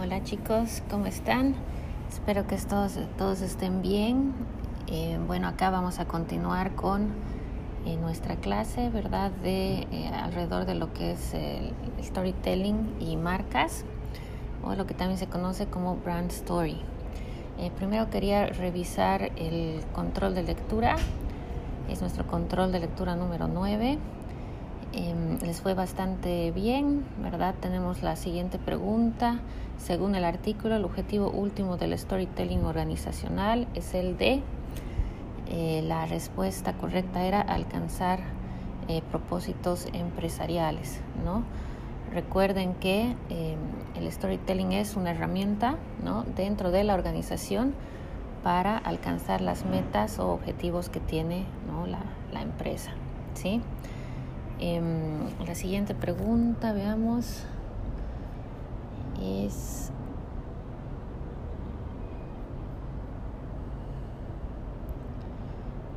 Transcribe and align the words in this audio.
Hola 0.00 0.24
chicos, 0.24 0.82
¿cómo 0.90 1.04
están? 1.04 1.54
Espero 2.08 2.46
que 2.46 2.56
todos, 2.56 2.98
todos 3.18 3.42
estén 3.42 3.82
bien. 3.82 4.32
Eh, 4.86 5.20
bueno, 5.26 5.46
acá 5.48 5.68
vamos 5.68 5.98
a 5.98 6.06
continuar 6.06 6.74
con 6.74 7.10
eh, 7.84 7.98
nuestra 7.98 8.36
clase, 8.36 8.88
¿verdad? 8.88 9.30
De 9.30 9.86
eh, 9.92 10.10
alrededor 10.14 10.64
de 10.64 10.76
lo 10.76 10.94
que 10.94 11.12
es 11.12 11.34
el 11.34 11.74
storytelling 12.02 12.96
y 13.00 13.18
marcas, 13.18 13.84
o 14.64 14.74
lo 14.74 14.86
que 14.86 14.94
también 14.94 15.18
se 15.18 15.26
conoce 15.26 15.66
como 15.66 15.96
brand 15.96 16.30
story. 16.30 16.80
primero 17.76 18.08
quería 18.08 18.46
revisar 18.46 19.30
el 19.36 19.84
control 19.92 20.34
de 20.34 20.42
lectura. 20.42 20.96
Es 21.90 22.00
nuestro 22.00 22.26
control 22.26 22.72
de 22.72 22.80
lectura 22.80 23.14
número 23.14 23.46
9 23.46 23.98
Em, 24.92 25.38
les 25.40 25.62
fue 25.62 25.72
bastante 25.72 26.50
bien, 26.50 27.04
¿verdad? 27.22 27.54
Tenemos 27.60 28.02
la 28.02 28.14
siguiente 28.14 28.58
pregunta. 28.58 29.40
Según 29.78 30.14
el 30.14 30.24
artículo, 30.24 30.76
el 30.76 30.84
objetivo 30.84 31.30
último 31.30 31.78
del 31.78 31.98
storytelling 31.98 32.64
organizacional 32.64 33.66
es 33.74 33.94
el 33.94 34.18
de, 34.18 34.42
eh, 35.48 35.82
la 35.86 36.04
respuesta 36.04 36.74
correcta 36.74 37.24
era 37.24 37.40
alcanzar 37.40 38.20
eh, 38.88 39.00
propósitos 39.10 39.88
empresariales, 39.94 41.00
¿no? 41.24 41.42
Recuerden 42.12 42.74
que 42.74 43.16
em, 43.30 43.58
el 43.96 44.12
storytelling 44.12 44.72
es 44.72 44.96
una 44.96 45.12
herramienta, 45.12 45.76
¿no? 46.04 46.24
Dentro 46.36 46.70
de 46.70 46.84
la 46.84 46.92
organización 46.92 47.72
para 48.42 48.76
alcanzar 48.76 49.40
las 49.40 49.64
metas 49.64 50.18
o 50.18 50.32
objetivos 50.32 50.90
que 50.90 51.00
tiene 51.00 51.46
la, 51.86 52.00
la 52.32 52.42
empresa, 52.42 52.90
¿sí? 53.34 53.62
Em, 54.64 55.26
la 55.44 55.56
siguiente 55.56 55.92
pregunta, 55.92 56.72
veamos, 56.72 57.42
es... 59.20 59.90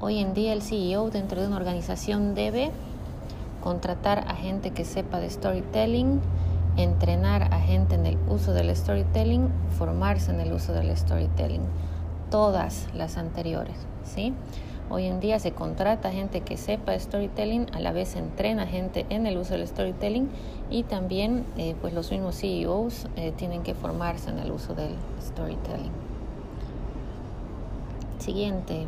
Hoy 0.02 0.18
en 0.18 0.34
día 0.34 0.52
el 0.52 0.64
CEO 0.64 1.12
dentro 1.12 1.42
de 1.42 1.46
una 1.46 1.58
organización 1.58 2.34
debe 2.34 2.72
contratar 3.62 4.26
a 4.28 4.34
gente 4.34 4.72
que 4.72 4.84
sepa 4.84 5.20
de 5.20 5.30
storytelling, 5.30 6.20
entrenar 6.76 7.54
a 7.54 7.60
gente 7.60 7.94
en 7.94 8.08
el 8.08 8.18
uso 8.28 8.52
del 8.52 8.76
storytelling, 8.76 9.48
formarse 9.78 10.32
en 10.32 10.40
el 10.40 10.52
uso 10.52 10.74
del 10.74 10.98
storytelling. 10.98 11.62
Todas 12.32 12.88
las 12.96 13.18
anteriores, 13.18 13.76
¿sí? 14.04 14.34
Hoy 14.88 15.06
en 15.06 15.20
día 15.20 15.40
se 15.40 15.52
contrata 15.52 16.12
gente 16.12 16.42
que 16.42 16.58
sepa 16.58 16.98
storytelling, 16.98 17.68
a 17.74 17.80
la 17.80 17.92
vez 17.92 18.10
se 18.10 18.20
entrena 18.20 18.68
gente 18.68 19.08
en 19.10 19.26
el 19.26 19.38
uso 19.38 19.56
del 19.56 19.68
storytelling 19.68 20.30
y 20.70 20.84
también 20.84 21.44
eh, 21.58 21.76
pues 21.82 21.94
los 21.94 22.12
mismos 22.12 22.36
CEOs 22.40 23.08
eh, 23.16 23.34
tienen 23.36 23.64
que 23.64 23.74
formarse 23.74 24.30
en 24.30 24.38
el 24.38 24.52
uso 24.52 24.76
del 24.76 24.94
storytelling. 25.20 25.92
Siguiente. 28.20 28.86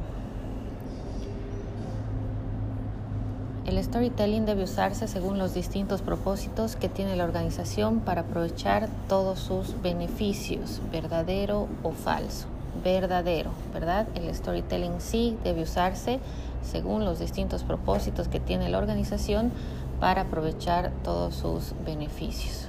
El 3.65 3.83
storytelling 3.83 4.45
debe 4.45 4.63
usarse 4.63 5.07
según 5.07 5.39
los 5.39 5.55
distintos 5.55 6.03
propósitos 6.03 6.75
que 6.75 6.89
tiene 6.89 7.15
la 7.15 7.23
organización 7.23 8.01
para 8.01 8.21
aprovechar 8.21 8.87
todos 9.09 9.39
sus 9.39 9.81
beneficios, 9.81 10.79
verdadero 10.91 11.67
o 11.81 11.91
falso 11.91 12.47
verdadero, 12.83 13.51
¿verdad? 13.73 14.07
El 14.15 14.33
storytelling 14.33 14.99
sí 14.99 15.37
debe 15.43 15.63
usarse 15.63 16.19
según 16.61 17.05
los 17.05 17.19
distintos 17.19 17.63
propósitos 17.63 18.27
que 18.27 18.39
tiene 18.39 18.69
la 18.69 18.77
organización 18.77 19.51
para 19.99 20.23
aprovechar 20.23 20.91
todos 21.03 21.35
sus 21.35 21.73
beneficios. 21.85 22.67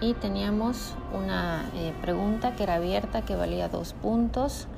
Y 0.00 0.14
teníamos 0.14 0.94
una 1.12 1.68
eh, 1.74 1.92
pregunta 2.00 2.54
que 2.54 2.62
era 2.62 2.76
abierta 2.76 3.22
que 3.22 3.34
valía 3.34 3.68
dos 3.68 3.94
puntos 3.94 4.68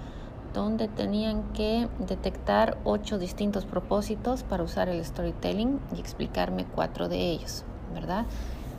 donde 0.55 0.89
tenían 0.89 1.43
que 1.53 1.89
detectar 1.99 2.77
ocho 2.85 3.19
distintos 3.19 3.65
propósitos 3.65 4.43
para 4.43 4.63
usar 4.63 4.89
el 4.89 5.05
storytelling 5.05 5.79
y 5.97 6.01
explicarme 6.01 6.65
cuatro 6.65 7.09
de 7.09 7.31
ellos, 7.31 7.65
¿verdad? 7.95 8.27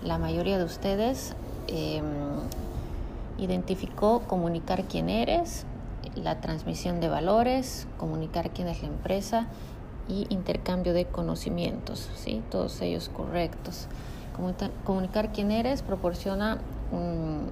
La 0.03 0.17
mayoría 0.17 0.57
de 0.57 0.65
ustedes 0.65 1.33
em, 1.67 2.03
identificó 3.37 4.21
comunicar 4.21 4.83
quién 4.85 5.09
eres, 5.09 5.65
la 6.15 6.41
transmisión 6.41 6.99
de 6.99 7.07
valores, 7.07 7.87
comunicar 7.97 8.51
quién 8.51 8.67
es 8.67 8.81
la 8.81 8.89
empresa 8.89 9.47
y 10.09 10.25
intercambio 10.29 10.93
de 10.93 11.05
conocimientos, 11.05 12.09
¿sí? 12.15 12.41
Todos 12.49 12.81
ellos 12.81 13.09
correctos. 13.09 13.87
Comunicar 14.85 15.31
quién 15.31 15.51
eres 15.51 15.83
proporciona 15.83 16.57
un 16.91 17.51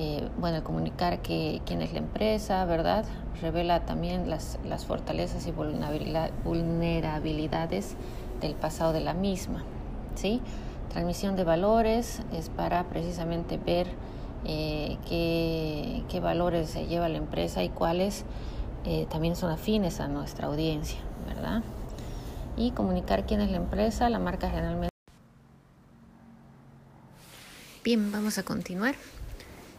eh, 0.00 0.28
bueno, 0.38 0.62
comunicar 0.62 1.22
que, 1.22 1.60
quién 1.66 1.82
es 1.82 1.92
la 1.92 1.98
empresa, 1.98 2.64
¿verdad? 2.66 3.04
Revela 3.42 3.84
también 3.84 4.30
las, 4.30 4.56
fortalezas 4.86 5.44
y 5.48 5.50
vulnerabilidades 5.50 7.96
del 8.40 8.54
pasado 8.54 8.92
de 8.92 9.00
la 9.00 9.12
misma, 9.12 9.64
¿sí? 10.14 10.40
Transmisión 10.90 11.34
de 11.34 11.42
valores 11.42 12.22
es 12.32 12.48
para 12.48 12.84
precisamente 12.84 13.56
ver 13.56 13.88
eh, 14.44 14.98
qué, 15.08 16.04
qué, 16.08 16.20
valores 16.20 16.70
se 16.70 16.86
lleva 16.86 17.08
la 17.08 17.18
empresa 17.18 17.64
y 17.64 17.68
cuáles 17.68 18.24
eh, 18.84 19.08
también 19.10 19.34
son 19.34 19.50
afines 19.50 19.98
a 19.98 20.06
nuestra 20.06 20.46
audiencia, 20.46 21.00
¿verdad? 21.26 21.64
Y 22.56 22.70
comunicar 22.70 23.26
quién 23.26 23.40
es 23.40 23.50
la 23.50 23.56
empresa, 23.56 24.08
la 24.08 24.20
marca 24.20 24.48
generalmente. 24.48 24.94
Bien, 27.82 28.12
vamos 28.12 28.38
a 28.38 28.44
continuar. 28.44 28.94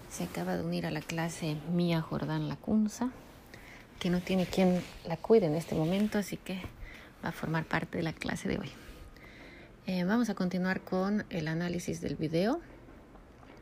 Se 0.09 0.23
acaba 0.23 0.57
de 0.57 0.63
unir 0.63 0.85
a 0.85 0.91
la 0.91 1.01
clase 1.01 1.55
Mía 1.71 2.01
Jordán 2.01 2.49
Lacunza, 2.49 3.11
que 3.99 4.09
no 4.09 4.21
tiene 4.21 4.47
quien 4.47 4.81
la 5.07 5.17
cuide 5.17 5.45
en 5.45 5.55
este 5.55 5.75
momento, 5.75 6.17
así 6.17 6.37
que 6.37 6.59
va 7.23 7.29
a 7.29 7.31
formar 7.31 7.65
parte 7.65 7.97
de 7.97 8.03
la 8.03 8.13
clase 8.13 8.49
de 8.49 8.57
hoy. 8.57 8.71
Eh, 9.85 10.03
vamos 10.05 10.29
a 10.29 10.35
continuar 10.35 10.81
con 10.81 11.25
el 11.29 11.47
análisis 11.47 12.01
del 12.01 12.15
video 12.15 12.59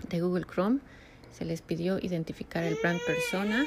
de 0.10 0.22
Google 0.22 0.46
Chrome. 0.46 0.80
Se 1.32 1.44
les 1.44 1.62
pidió 1.62 2.00
identificar 2.00 2.64
el 2.64 2.76
brand 2.76 3.00
persona, 3.06 3.66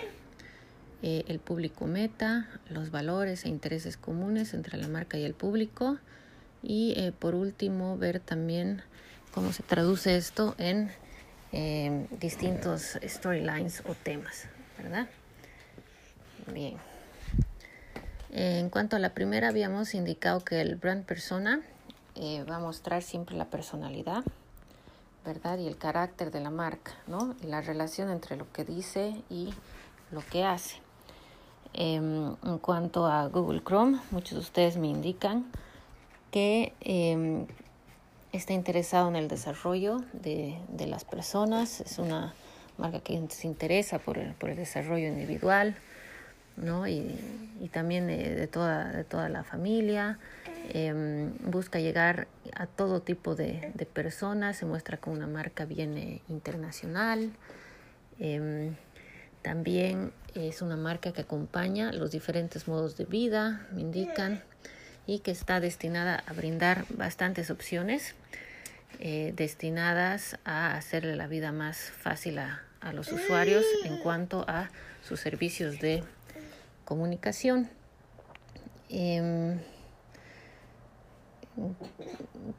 eh, 1.03 1.25
el 1.29 1.39
público 1.39 1.87
meta, 1.87 2.49
los 2.69 2.91
valores 2.91 3.45
e 3.45 3.49
intereses 3.49 3.97
comunes 3.97 4.55
entre 4.55 4.79
la 4.79 4.89
marca 4.89 5.19
y 5.19 5.25
el 5.25 5.35
público. 5.35 5.99
Y 6.63 6.95
eh, 6.97 7.13
por 7.13 7.35
último, 7.35 7.99
ver 7.99 8.21
también 8.21 8.83
cómo 9.33 9.53
se 9.53 9.63
traduce 9.63 10.17
esto 10.17 10.55
en 10.59 10.91
Em, 11.53 12.07
distintos 12.21 12.97
storylines 13.03 13.83
o 13.89 13.95
temas, 13.95 14.47
¿verdad? 14.79 15.09
Bien. 16.53 16.77
En 18.31 18.71
cuanto 18.71 18.95
a 18.95 19.01
la 19.01 19.15
primera, 19.15 19.49
habíamos 19.49 19.95
indicado 19.95 20.45
que 20.45 20.61
el 20.61 20.77
brand 20.77 21.05
persona 21.05 21.61
eh, 22.15 22.45
va 22.49 22.57
a 22.57 22.61
mostrar 22.61 23.03
siempre 23.03 23.37
la 23.37 23.47
personalidad, 23.47 24.23
¿verdad? 25.25 25.59
Y 25.59 25.67
el 25.67 25.77
carácter 25.77 26.31
de 26.31 26.39
la 26.39 26.51
marca, 26.51 26.93
¿no? 27.09 27.35
Y 27.43 27.49
la 27.49 27.61
relación 27.61 28.11
entre 28.11 28.37
lo 28.37 28.51
que 28.53 28.65
dice 28.65 29.21
y 29.29 29.53
lo 30.13 30.21
que 30.21 30.45
hace. 30.45 30.77
Em, 31.73 32.37
en 32.45 32.59
cuanto 32.59 33.07
a 33.07 33.27
Google 33.27 33.63
Chrome, 33.65 33.99
muchos 34.13 34.35
de 34.35 34.41
ustedes 34.41 34.77
me 34.77 34.87
indican 34.87 35.51
que 36.31 36.75
em, 36.81 37.47
está 38.33 38.53
interesado 38.53 39.09
en 39.09 39.17
el 39.17 39.29
desarrollo 39.29 40.03
de, 40.13 40.59
de 40.69 40.87
las 40.87 41.05
personas, 41.05 41.81
es 41.81 41.99
una 41.99 42.35
marca 42.79 43.01
que 43.01 43.23
se 43.29 43.47
interesa 43.47 43.99
por 43.99 44.19
el, 44.19 44.35
por 44.35 44.51
el 44.51 44.57
desarrollo 44.57 45.09
individual 45.09 45.77
¿no? 46.57 46.87
y, 46.87 47.15
y 47.61 47.69
también 47.69 48.07
de, 48.07 48.47
toda, 48.47 48.93
de 48.93 49.05
toda 49.05 49.29
la 49.29 49.45
familia. 49.45 50.19
Eh, 50.73 51.31
busca 51.45 51.81
llegar 51.81 52.29
a 52.55 52.67
todo 52.67 53.01
tipo 53.01 53.35
de, 53.35 53.73
de, 53.75 53.87
personas, 53.87 54.57
se 54.57 54.67
muestra 54.67 54.97
como 54.99 55.17
una 55.17 55.27
marca 55.27 55.65
bien 55.65 55.97
eh, 55.99 56.23
internacional. 56.29 57.31
Eh, 58.19 58.73
también 59.43 60.13
es 60.35 60.63
una 60.63 60.77
marca 60.77 61.13
que 61.13 61.23
acompaña 61.23 61.93
los 61.93 62.11
diferentes 62.11 62.69
modos 62.69 62.97
de 62.97 63.07
vida, 63.07 63.67
me 63.73 63.81
indican 63.81 64.43
y 65.11 65.19
que 65.19 65.33
está 65.33 65.59
destinada 65.59 66.23
a 66.29 66.33
brindar 66.35 66.85
bastantes 66.89 67.51
opciones 67.51 68.15
eh, 69.01 69.33
destinadas 69.35 70.39
a 70.45 70.77
hacerle 70.77 71.17
la 71.17 71.27
vida 71.27 71.51
más 71.51 71.79
fácil 71.79 72.39
a, 72.39 72.63
a 72.81 72.93
los 72.93 73.11
usuarios 73.11 73.65
en 73.85 73.99
cuanto 73.99 74.45
a 74.47 74.71
sus 75.03 75.19
servicios 75.19 75.81
de 75.81 76.05
comunicación. 76.85 77.69
Eh, 78.89 79.59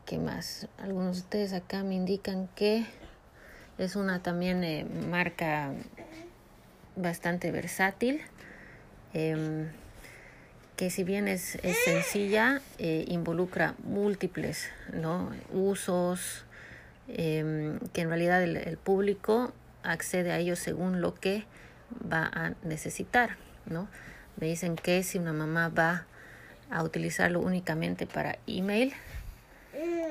¿Qué 0.05 0.17
más? 0.17 0.67
Algunos 0.77 1.15
de 1.15 1.21
ustedes 1.21 1.53
acá 1.53 1.83
me 1.83 1.95
indican 1.95 2.49
que 2.49 2.85
es 3.77 3.95
una 3.95 4.21
también 4.21 4.65
eh, 4.65 4.83
marca 4.83 5.71
bastante 6.97 7.49
versátil. 7.49 8.19
Eh, 9.13 9.69
que 10.81 10.89
si 10.89 11.03
bien 11.03 11.27
es, 11.27 11.59
es 11.61 11.77
sencilla, 11.85 12.59
eh, 12.79 13.05
involucra 13.07 13.75
múltiples 13.83 14.67
¿no? 14.91 15.31
usos, 15.53 16.43
em, 17.07 17.77
que 17.93 18.01
en 18.01 18.09
realidad 18.09 18.41
el, 18.41 18.57
el, 18.57 18.77
público 18.77 19.53
accede 19.83 20.31
a 20.31 20.39
ellos 20.39 20.57
según 20.57 20.99
lo 20.99 21.13
que 21.13 21.43
va 22.11 22.31
a 22.33 22.53
necesitar. 22.63 23.37
¿no? 23.67 23.89
Me 24.37 24.47
dicen 24.47 24.75
que 24.75 25.03
si 25.03 25.19
una 25.19 25.33
mamá 25.33 25.69
va 25.69 26.07
a 26.71 26.81
utilizarlo 26.81 27.41
únicamente 27.41 28.07
para 28.07 28.39
email, 28.47 28.91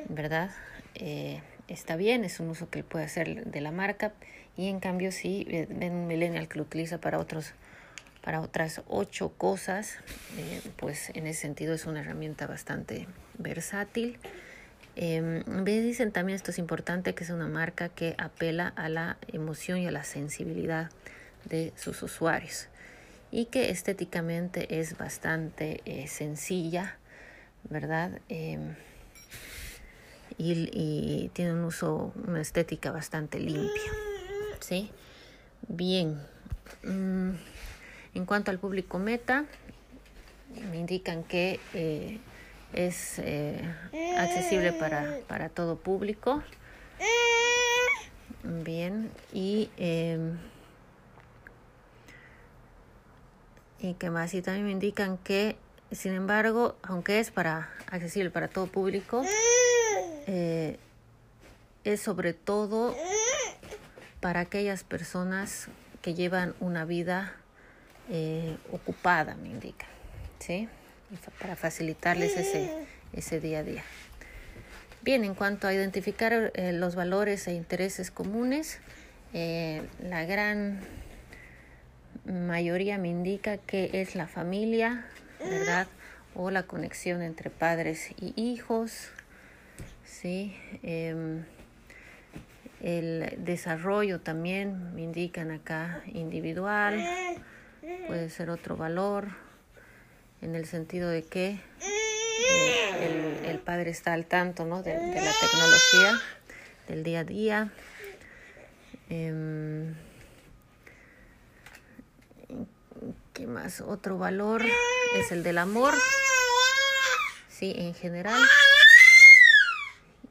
¿verdad? 0.09 0.53
Eh, 0.95 1.43
está 1.67 1.97
bien, 1.97 2.23
es 2.23 2.39
un 2.39 2.49
uso 2.49 2.71
que 2.71 2.85
puede 2.85 3.07
hacer 3.07 3.45
de 3.45 3.61
la 3.61 3.73
marca 3.73 4.13
y 4.57 4.69
en 4.69 4.79
cambio 4.79 5.11
si 5.11 5.43
ven 5.69 5.95
un 5.95 6.07
millennial 6.07 6.47
que 6.47 6.59
lo 6.59 6.63
utiliza 6.63 6.99
para 6.99 7.19
otros 7.19 7.55
para 8.23 8.41
otras 8.41 8.83
ocho 8.87 9.31
cosas, 9.31 9.97
eh, 10.37 10.61
pues 10.77 11.11
en 11.15 11.27
ese 11.27 11.41
sentido 11.41 11.75
es 11.75 11.87
una 11.87 12.01
herramienta 12.01 12.47
bastante 12.47 13.07
versátil. 13.39 14.19
Eh, 14.97 15.43
me 15.47 15.81
dicen 15.81 16.13
también 16.13 16.37
esto 16.37 16.51
es 16.51 16.59
importante 16.59 17.15
que 17.15 17.25
es 17.25 17.31
una 17.31 17.49
marca 17.49 17.89
que 17.89 18.15
apela 18.19 18.69
a 18.69 18.89
la 18.89 19.17
emoción 19.29 19.79
y 19.79 19.87
a 19.87 19.91
la 19.91 20.05
sensibilidad 20.05 20.91
de 21.45 21.73
sus 21.77 22.03
usuarios 22.03 22.69
y 23.31 23.47
que 23.47 23.71
estéticamente 23.71 24.81
es 24.81 24.99
bastante 24.99 25.81
eh, 25.85 26.07
sencilla, 26.09 26.99
¿verdad? 27.69 28.21
Em, 28.29 28.75
y, 30.37 30.69
y, 30.73 31.31
tiene 31.33 31.53
un 31.53 31.65
uso, 31.65 32.13
una 32.27 32.41
estética 32.41 32.91
bastante 32.91 33.39
limpia, 33.39 33.93
¿sí? 34.61 34.91
Bien. 35.69 36.21
Mm, 36.83 37.33
en 38.15 38.27
cuanto 38.27 38.51
al 38.51 38.59
público 38.59 38.99
meta, 38.99 39.45
me 40.71 40.79
indican 40.79 41.23
que 41.23 41.61
eh, 41.75 42.19
es 42.73 43.19
eh, 43.19 43.63
accesible 44.19 44.73
para, 44.73 45.19
para 45.29 45.49
todo 45.49 45.77
público. 45.77 46.43
Bien, 48.43 49.11
y 49.33 49.71
eh, 49.77 50.19
y 53.81 53.95
que 53.95 54.11
más 54.11 54.35
y 54.35 54.43
también 54.43 54.67
me 54.67 54.73
indican 54.73 55.19
que 55.19 55.57
sin 55.91 56.13
embargo 56.13 56.77
aunque 56.83 57.19
es 57.19 57.31
para 57.31 57.71
accesible 57.91 58.31
para 58.31 58.49
todo 58.49 58.67
público 58.67 59.23
eh, 60.27 60.79
es 61.85 62.01
sobre 62.01 62.35
todo 62.35 62.95
para 64.21 64.41
aquellas 64.41 64.85
personas 64.85 65.69
que 66.03 66.15
llevan 66.15 66.55
una 66.61 66.85
vida 66.85 67.35
eh, 68.11 68.57
ocupada 68.73 69.35
me 69.37 69.49
indican 69.49 69.89
sí 70.39 70.69
para 71.41 71.57
facilitarles 71.57 72.37
ese 72.37 72.87
ese 73.13 73.41
día 73.41 73.61
a 73.61 73.63
día 73.63 73.83
bien 75.03 75.25
en 75.25 75.35
cuanto 75.35 75.67
a 75.67 75.75
identificar 75.75 76.53
eh, 76.55 76.73
los 76.73 76.95
valores 76.95 77.47
e 77.49 77.55
intereses 77.55 78.11
comunes 78.11 78.81
eh, 79.33 79.83
la 80.03 80.25
gran 80.25 80.81
mayoría 82.25 82.99
me 82.99 83.09
indica 83.09 83.59
que 83.59 83.91
es 84.01 84.15
la 84.15 84.27
familia, 84.27 85.05
¿verdad? 85.39 85.87
O 86.35 86.51
la 86.51 86.65
conexión 86.65 87.23
entre 87.23 87.51
padres 87.51 88.11
y 88.21 88.33
hijos, 88.37 89.11
¿sí? 90.05 90.57
Eh, 90.83 91.43
el 92.83 93.37
desarrollo 93.45 94.21
también 94.21 94.95
me 94.95 95.03
indican 95.03 95.51
acá 95.51 96.03
individual, 96.07 96.99
puede 98.07 98.31
ser 98.31 98.51
otro 98.51 98.77
valor, 98.77 99.29
en 100.43 100.55
el 100.55 100.67
sentido 100.67 101.09
de 101.09 101.23
que 101.25 101.61
eh, 101.81 103.51
el, 103.51 103.59
padre 103.59 103.91
está 103.91 104.13
al 104.13 104.27
tanto 104.27 104.65
¿no? 104.65 104.83
de, 104.83 104.95
la 104.95 105.33
tecnología 105.41 106.21
del 106.89 107.03
día 107.03 107.21
a 107.21 107.25
día. 107.25 107.73
Eh, 109.09 109.95
¿Qué 113.33 113.47
más? 113.47 113.81
Otro 113.81 114.19
valor 114.19 114.63
es 115.17 115.33
el 115.33 115.43
del 115.43 115.59
amor. 115.59 115.95
Sí, 117.49 117.75
en 117.77 117.95
general. 117.95 118.41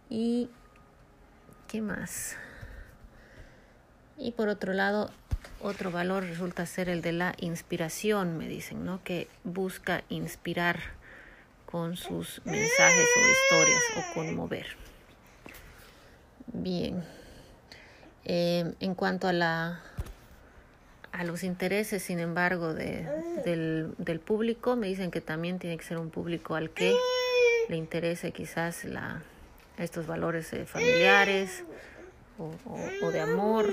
Y 0.09 0.49
¿qué 1.67 1.81
más? 1.81 2.35
Y 4.17 4.31
por 4.31 4.49
otro 4.49 4.73
lado, 4.73 5.11
otro 5.61 5.91
valor 5.91 6.23
resulta 6.23 6.65
ser 6.65 6.89
el 6.89 7.01
de 7.01 7.11
la 7.11 7.35
inspiración, 7.37 8.37
me 8.37 8.47
dicen, 8.47 8.85
¿no? 8.85 9.03
Que 9.03 9.27
busca 9.43 10.03
inspirar 10.09 10.79
con 11.65 11.95
sus 11.97 12.41
mensajes 12.45 13.07
o 13.15 13.29
historias 13.29 13.83
o 13.97 14.13
conmover. 14.13 14.65
Bien. 16.47 17.03
Eh, 18.25 18.73
en 18.79 18.95
cuanto 18.95 19.27
a 19.27 19.33
la 19.33 19.81
a 21.11 21.23
los 21.23 21.43
intereses, 21.43 22.03
sin 22.03 22.19
embargo, 22.19 22.73
de, 22.73 23.05
del, 23.43 23.93
del, 23.97 24.19
público, 24.19 24.75
me 24.75 24.87
dicen 24.87 25.11
que 25.11 25.21
también 25.21 25.59
tiene 25.59 25.77
que 25.77 25.83
ser 25.83 25.97
un 25.97 26.09
público 26.11 26.55
al 26.55 26.69
que 26.69 26.95
le 27.67 27.75
interese 27.75 28.31
quizás 28.31 28.85
la, 28.85 29.21
estos 29.77 30.07
valores 30.07 30.53
eh, 30.53 30.65
familiares 30.65 31.63
o, 32.37 32.51
o, 32.65 33.07
o, 33.07 33.11
de 33.11 33.21
amor, 33.21 33.67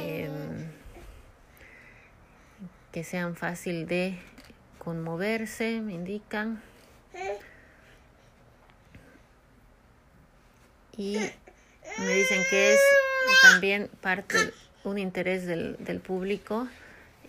eh, 0.00 0.28
que 2.92 3.04
sean 3.04 3.36
fácil 3.36 3.86
de 3.86 4.18
conmoverse, 4.78 5.80
me 5.80 5.94
indican. 5.94 6.62
Y 10.96 11.18
me 11.98 12.14
dicen 12.14 12.42
que 12.50 12.74
es 12.74 12.80
también 13.42 13.88
parte 14.00 14.36
un 14.84 14.98
interés 14.98 15.46
del, 15.46 15.76
del 15.78 16.00
público 16.00 16.68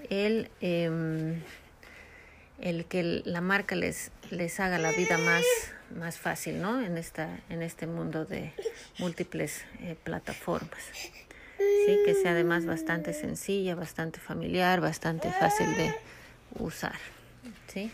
el, 0.09 0.49
eh, 0.61 1.41
el 2.59 2.85
que 2.85 3.21
la 3.25 3.41
marca 3.41 3.75
les, 3.75 4.11
les 4.31 4.59
haga 4.59 4.77
la 4.77 4.91
vida 4.91 5.17
más, 5.17 5.43
más 5.95 6.17
fácil 6.17 6.61
¿no? 6.61 6.81
en, 6.81 6.97
esta, 6.97 7.39
en 7.49 7.61
este 7.61 7.87
mundo 7.87 8.25
de 8.25 8.53
múltiples 8.97 9.63
eh, 9.81 9.95
plataformas. 10.03 10.81
Sí, 11.85 11.99
que 12.05 12.13
sea 12.13 12.31
además 12.31 12.65
bastante 12.65 13.13
sencilla, 13.13 13.75
bastante 13.75 14.19
familiar, 14.19 14.81
bastante 14.81 15.31
fácil 15.31 15.75
de 15.75 15.93
usar. 16.57 16.95
¿sí? 17.67 17.91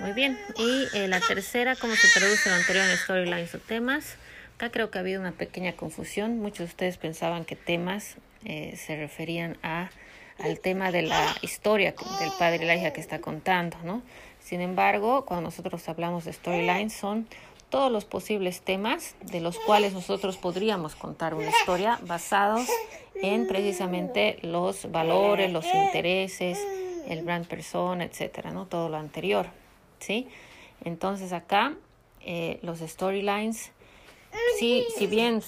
Muy 0.00 0.12
bien. 0.12 0.38
Y 0.58 0.96
eh, 0.96 1.08
la 1.08 1.20
tercera, 1.20 1.76
¿cómo 1.76 1.94
se 1.94 2.08
traduce 2.18 2.48
lo 2.48 2.56
anterior 2.56 2.84
en 2.88 2.96
storylines 2.96 3.54
o 3.54 3.58
temas? 3.58 4.16
Acá 4.56 4.70
creo 4.70 4.90
que 4.90 4.98
ha 4.98 5.00
habido 5.00 5.20
una 5.20 5.32
pequeña 5.32 5.74
confusión. 5.74 6.38
Muchos 6.38 6.58
de 6.58 6.64
ustedes 6.64 6.96
pensaban 6.96 7.44
que 7.44 7.56
temas 7.56 8.16
eh, 8.44 8.76
se 8.76 8.96
referían 8.96 9.56
a, 9.62 9.90
al 10.38 10.60
tema 10.60 10.90
de 10.90 11.02
la 11.02 11.34
historia 11.42 11.94
del 12.20 12.30
padre 12.38 12.76
y 12.76 12.92
que 12.92 13.00
está 13.00 13.20
contando, 13.20 13.76
¿no? 13.84 14.02
Sin 14.40 14.60
embargo, 14.60 15.24
cuando 15.24 15.44
nosotros 15.44 15.88
hablamos 15.88 16.24
de 16.24 16.32
storylines, 16.32 16.92
son 16.92 17.26
todos 17.74 17.90
los 17.90 18.04
posibles 18.04 18.60
temas 18.60 19.16
de 19.20 19.40
los 19.40 19.58
cuales 19.58 19.94
nosotros 19.94 20.36
podríamos 20.36 20.94
contar 20.94 21.34
una 21.34 21.48
historia 21.48 21.98
basados 22.02 22.68
en 23.16 23.48
precisamente 23.48 24.38
los 24.42 24.92
valores, 24.92 25.50
los 25.52 25.64
intereses, 25.66 26.56
el 27.08 27.24
brand 27.24 27.48
persona, 27.48 28.04
etcétera, 28.04 28.52
¿no? 28.52 28.66
Todo 28.66 28.88
lo 28.88 28.96
anterior, 28.96 29.48
¿sí? 29.98 30.28
Entonces 30.84 31.32
acá 31.32 31.74
eh, 32.20 32.60
los 32.62 32.78
storylines 32.78 33.72
Sí, 34.60 34.86
si 34.96 35.08
bien 35.08 35.42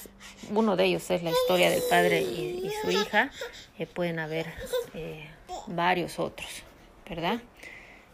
uno 0.50 0.74
de 0.74 0.86
ellos 0.86 1.08
es 1.12 1.22
la 1.22 1.30
historia 1.30 1.70
del 1.70 1.82
padre 1.88 2.22
y, 2.22 2.68
su 2.82 2.90
hija, 2.90 3.30
eh, 3.78 3.86
pueden 3.86 4.18
haber 4.18 4.46
eh, 4.94 5.28
varios 5.68 6.18
otros, 6.18 6.48
¿verdad? 7.08 7.40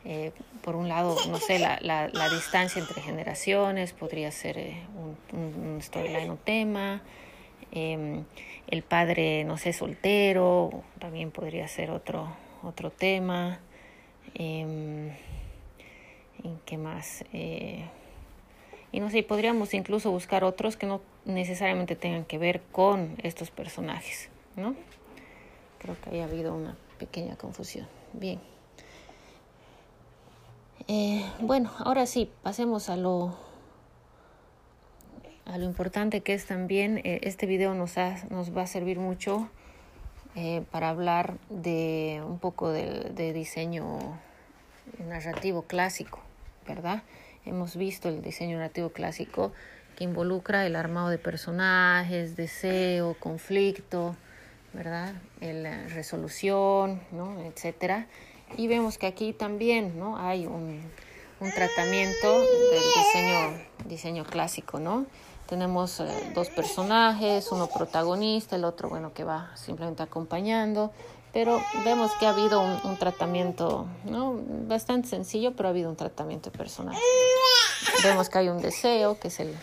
Eh, 0.05 0.33
por 0.63 0.75
un 0.75 0.89
lado, 0.89 1.17
no 1.29 1.39
sé, 1.39 1.61
la, 1.61 1.79
la, 1.81 2.09
la, 2.09 2.29
distancia 2.29 2.81
entre 2.81 3.01
generaciones 3.03 3.93
podría 3.93 4.33
ser 4.33 4.59
eh, 4.59 4.83
un, 5.33 5.79
storyline, 5.81 6.31
un 6.31 6.39
tema. 6.39 7.03
Eh, 7.71 8.23
el 8.67 8.83
padre, 8.83 9.45
no 9.45 9.59
sé, 9.59 9.73
soltero, 9.73 10.83
también 10.99 11.31
podría 11.31 11.69
ser 11.69 11.91
otro, 11.91 12.29
otro 12.63 12.91
tema. 12.91 13.61
¿En 14.35 15.15
qué 16.67 16.77
más? 16.77 17.25
Y 17.33 19.01
no 19.01 19.09
sé, 19.11 19.23
podríamos 19.23 19.73
incluso 19.75 20.11
buscar 20.11 20.43
otros 20.43 20.77
que 20.77 20.87
no 20.87 21.01
necesariamente 21.25 21.97
tengan 21.97 22.25
que 22.25 22.39
ver 22.39 22.61
con 22.73 23.17
estos 23.23 23.51
personajes, 23.51 24.29
¿no? 24.57 24.75
Creo 25.79 25.97
que 26.01 26.11
haya 26.11 26.25
habido 26.25 26.55
una 26.55 26.77
pequeña 26.99 27.37
confusión. 27.37 27.87
Bien. 28.13 28.52
Eh, 30.89 31.25
bueno, 31.41 31.71
ahora 31.79 32.07
sí, 32.07 32.31
pasemos 32.43 32.89
a 32.89 32.97
lo, 32.97 33.37
a 35.45 35.59
lo 35.59 35.65
importante 35.65 36.23
que 36.23 36.35
es 36.35 36.47
también, 36.47 36.99
eh, 37.05 37.21
este 37.23 37.47
video 37.47 37.75
nos, 37.75 37.99
ha, 37.99 38.17
nos 38.31 38.57
va 38.57 38.63
a 38.63 38.67
servir 38.67 38.99
mucho 38.99 39.49
eh, 40.35 40.65
para 40.71 40.89
hablar 40.89 41.37
de 41.51 42.23
un 42.27 42.39
poco 42.39 42.71
de, 42.71 43.33
diseño 43.33 43.99
narrativo 45.07 45.63
clásico, 45.63 46.21
¿verdad? 46.67 47.03
Hemos 47.45 47.77
visto 47.77 48.09
el 48.09 48.23
diseño 48.23 48.57
narrativo 48.57 48.91
clásico 48.91 49.53
que 49.97 50.05
involucra 50.05 50.67
el 50.67 50.75
armado 50.75 51.11
de 51.11 51.19
personajes, 51.19 52.35
deseo, 52.35 53.15
conflicto, 53.21 54.17
¿verdad? 54.73 55.15
La 55.41 55.87
resolución, 55.89 57.01
¿no? 57.13 57.41
etcétera. 57.45 58.07
Y 58.57 58.67
vemos 58.69 58.99
que 58.99 59.07
aquí 59.07 59.33
también, 59.33 59.99
¿no? 59.99 60.19
Hay 60.19 60.47
un, 60.47 60.83
un 61.41 61.51
tratamiento 61.53 62.39
del 62.39 62.83
diseño, 62.97 63.65
diseño 63.87 64.25
clásico, 64.25 64.79
¿no? 64.79 65.07
Tenemos 65.47 66.01
eh, 66.01 66.33
dos 66.35 66.49
personajes, 66.51 67.51
uno 67.51 67.67
protagonista, 67.67 68.57
el 68.57 68.65
otro, 68.65 68.89
bueno, 68.89 69.13
que 69.13 69.25
va 69.25 69.51
simplemente 69.57 70.03
acompañando, 70.03 70.93
pero 71.33 71.61
vemos 71.85 72.13
que 72.19 72.27
ha 72.27 72.31
habido 72.31 72.61
un, 72.61 72.97
tratamiento, 72.97 73.87
¿no? 74.05 74.39
Bastante 74.69 75.09
sencillo, 75.09 75.53
pero 75.57 75.69
ha 75.69 75.71
habido 75.71 75.91
un 75.91 75.97
tratamiento 75.97 76.53
personal. 76.53 76.97
Vemos 78.05 78.29
que 78.29 78.39
hay 78.39 78.49
un 78.49 78.61
deseo, 78.61 79.19
que 79.19 79.29
es 79.29 79.41
el 79.41 79.55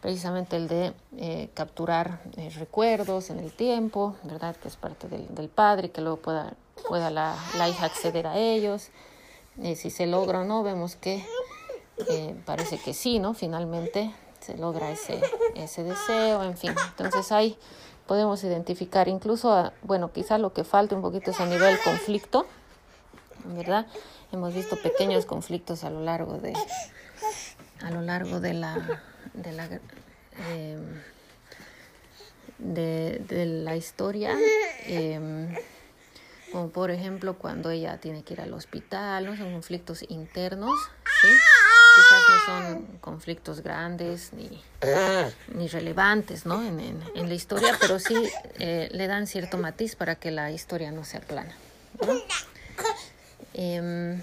precisamente 0.00 0.56
el 0.56 0.66
de 0.66 0.92
eh, 1.16 1.48
capturar 1.54 2.20
eh, 2.36 2.50
recuerdos 2.58 3.30
en 3.30 3.38
el 3.38 3.52
tiempo, 3.52 4.16
¿verdad? 4.24 4.56
Que 4.56 4.66
es 4.66 4.76
parte 4.76 5.08
del, 5.08 5.32
del 5.32 5.48
padre, 5.48 5.90
que 5.92 6.00
luego 6.00 6.16
pueda, 6.18 6.54
pueda 6.88 7.10
la, 7.10 7.36
hija 7.68 7.86
acceder 7.86 8.26
a 8.26 8.36
ellos. 8.38 8.88
Si 9.74 9.90
se 9.90 10.06
logra 10.06 10.40
o 10.40 10.44
no, 10.44 10.62
vemos 10.62 10.96
que 10.96 11.24
parece 12.44 12.78
que 12.78 12.94
sí, 12.94 13.18
¿no? 13.18 13.34
Finalmente 13.34 14.12
se 14.40 14.56
logra 14.56 14.90
ese, 14.90 15.20
ese 15.54 15.84
deseo, 15.84 16.42
en 16.42 16.56
fin. 16.56 16.74
Entonces 16.90 17.30
ahí 17.32 17.58
podemos 18.06 18.42
identificar, 18.44 19.08
incluso, 19.08 19.72
bueno, 19.82 20.12
quizás 20.12 20.40
lo 20.40 20.52
que 20.52 20.64
falta 20.64 20.96
un 20.96 21.02
poquito 21.02 21.30
es 21.30 21.40
a 21.40 21.46
nivel 21.46 21.78
conflicto, 21.84 22.46
¿verdad? 23.44 23.86
Hemos 24.32 24.54
visto 24.54 24.76
pequeños 24.80 25.26
conflictos 25.26 25.84
a 25.84 25.90
lo 25.90 26.00
largo 26.00 26.38
de, 26.38 26.54
a 27.82 27.90
lo 27.90 28.00
largo 28.00 28.40
de 28.40 28.54
la 28.54 29.02
de 29.34 29.52
la, 29.52 29.68
em, 30.50 31.02
de, 32.58 33.46
la 33.64 33.76
historia, 33.76 34.36
em, 34.86 35.54
como 36.52 36.68
por 36.68 36.90
ejemplo 36.90 37.34
cuando 37.38 37.70
ella 37.70 37.98
tiene 37.98 38.22
que 38.22 38.34
ir 38.34 38.40
al 38.40 38.52
hospital, 38.52 39.26
¿no? 39.26 39.36
son 39.36 39.52
conflictos 39.52 40.04
internos, 40.08 40.78
quizás 41.22 42.22
no 42.28 42.44
son 42.46 42.86
conflictos 43.00 43.62
grandes 43.62 44.32
ni, 44.32 44.62
ni 45.54 45.68
relevantes 45.68 46.46
¿no? 46.46 46.62
en, 46.62 47.02
en, 47.14 47.28
la 47.28 47.34
historia, 47.34 47.76
pero 47.80 47.98
sí 47.98 48.14
eh, 48.58 48.88
le 48.92 49.06
dan 49.06 49.26
cierto 49.26 49.58
matiz 49.58 49.96
para 49.96 50.14
que 50.16 50.30
la 50.30 50.50
historia 50.50 50.92
no 50.92 51.04
sea 51.04 51.20
plana. 51.20 51.56
Em, 53.54 54.20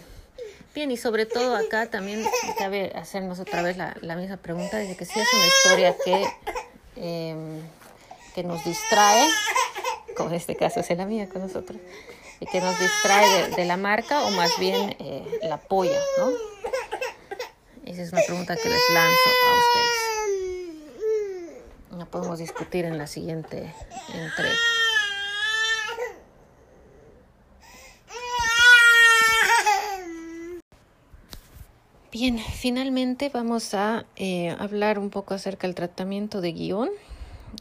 Bien, 0.75 0.91
y 0.91 0.97
sobre 0.97 1.25
todo 1.25 1.55
acá 1.55 1.87
también 1.87 2.23
cabe 2.57 2.93
hacernos 2.95 3.39
otra 3.39 3.63
vez 3.63 3.75
la, 3.75 3.97
la 4.01 4.15
misma 4.15 4.37
pregunta, 4.37 4.77
de 4.77 4.95
que 4.95 5.03
si 5.03 5.19
es 5.19 5.27
una 5.33 5.47
historia 5.47 5.95
que, 6.05 6.27
em, 6.95 7.61
que 8.35 8.43
nos 8.43 8.63
distrae, 8.63 9.27
como 10.15 10.29
en 10.29 10.35
este 10.35 10.55
caso 10.55 10.79
es 10.79 10.89
la 10.91 11.05
mía 11.05 11.27
con 11.27 11.41
nosotros, 11.41 11.79
que 12.45 12.61
nos 12.61 12.79
distrae 12.79 13.49
de, 13.49 13.65
la 13.65 13.77
marca 13.77 14.23
o 14.23 14.31
más 14.31 14.51
bien 14.59 14.95
eh, 14.99 15.39
la 15.43 15.55
apoya, 15.55 15.99
¿no? 16.17 16.29
Esa 17.85 18.03
es 18.03 18.13
una 18.13 18.21
pregunta 18.21 18.55
que 18.55 18.69
les 18.69 18.89
lanzo 18.93 19.29
a 19.47 19.53
ustedes. 19.57 19.99
La 21.97 22.05
podemos 22.05 22.39
discutir 22.39 22.85
en 22.85 22.97
la 22.97 23.07
siguiente 23.07 23.73
entrega. 24.13 24.55
Bien, 32.11 32.39
finalmente 32.39 33.29
vamos 33.29 33.73
a 33.73 34.05
eh, 34.15 34.55
hablar 34.59 34.97
un 34.97 35.09
poco 35.09 35.33
acerca 35.33 35.67
del 35.67 35.75
tratamiento 35.75 36.41
de 36.41 36.53
guion 36.53 36.89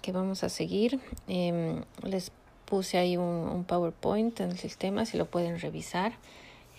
que 0.02 0.12
vamos 0.12 0.42
a 0.42 0.48
seguir. 0.48 1.00
Em, 1.26 1.84
les 2.02 2.32
puse 2.68 2.98
ahí 2.98 3.16
un, 3.16 3.64
PowerPoint 3.64 4.38
en 4.40 4.50
el 4.50 4.58
sistema, 4.58 5.06
si 5.06 5.16
lo 5.16 5.26
pueden 5.26 5.58
revisar. 5.58 6.12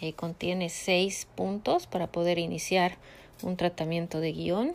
Eh, 0.01 0.13
contiene 0.13 0.69
seis 0.69 1.27
puntos 1.36 1.88
para 1.88 2.08
poder 2.08 2.38
iniciar 2.38 2.98
un 3.41 3.58
tratamiento 3.58 4.19
de 4.19 4.31
guion. 4.31 4.74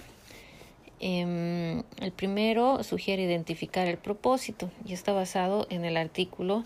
Em, 1.00 1.83
el 2.00 2.12
primero 2.12 2.83
sugiere 2.83 3.23
identificar 3.23 3.87
el 3.87 3.97
propósito 3.97 4.71
y 4.85 4.92
está 4.92 5.12
basado 5.12 5.66
en 5.71 5.85
el 5.85 5.97
artículo 5.97 6.64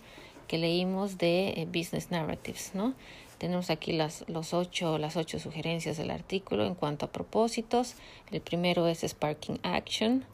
que 0.49 0.59
leímos 0.59 1.19
de 1.19 1.51
eh, 1.51 1.67
Business 1.67 2.11
Narratives, 2.11 2.71
¿no? 2.75 2.95
Tenemos 3.37 3.71
aquí 3.71 3.93
las, 3.93 4.25
los 4.29 4.55
ocho, 4.55 4.99
las 4.99 5.17
ocho 5.17 5.39
sugerencias 5.39 5.97
del 5.97 6.11
artículo 6.11 6.65
en 6.65 6.75
cuanto 6.75 7.07
a 7.07 7.13
propósitos. 7.13 7.95
El 8.33 8.41
primero 8.41 8.89
es 8.89 9.03
Sparking 9.07 9.61
Action, 9.63 10.25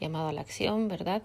llamado 0.00 0.28
a 0.28 0.32
la 0.32 0.40
acción, 0.40 0.88
¿verdad? 0.88 1.22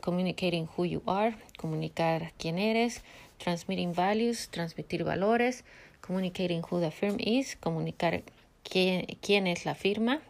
Communicating 0.00 0.68
who 0.76 0.84
you 0.84 1.02
are, 1.06 1.36
comunicar 1.58 2.32
quién 2.38 2.58
eres. 2.58 3.02
Transmitting 3.38 3.94
values, 3.94 4.48
transmitir 4.50 5.04
valores. 5.04 5.64
Communicating 6.00 6.62
who 6.70 6.80
the 6.80 6.90
firm 6.90 7.16
is, 7.18 7.56
comunicar 7.56 8.22
quién, 8.62 9.06
quién 9.20 9.46
es 9.46 9.64
la 9.64 9.74
firma. 9.74 10.20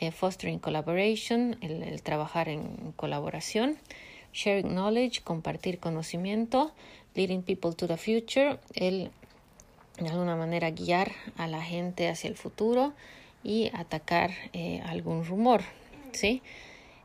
Eh, 0.00 0.10
fostering 0.10 0.58
collaboration, 0.58 1.56
el, 1.60 2.02
trabajar 2.02 2.48
en 2.48 2.92
colaboración. 2.96 3.76
Sharing 4.32 4.68
knowledge, 4.68 5.22
compartir 5.22 5.78
conocimiento. 5.78 6.72
Leading 7.14 7.42
people 7.42 7.74
to 7.74 7.86
the 7.86 7.96
future, 7.96 8.58
el 8.74 9.10
de 9.98 10.08
alguna 10.08 10.36
manera 10.36 10.70
guiar 10.70 11.12
a 11.36 11.46
la 11.46 11.62
gente 11.62 12.08
hacia 12.08 12.28
el 12.28 12.36
futuro 12.36 12.94
y 13.44 13.70
atacar 13.74 14.30
eh, 14.52 14.80
algún 14.86 15.24
rumor, 15.24 15.62
¿sí? 16.12 16.42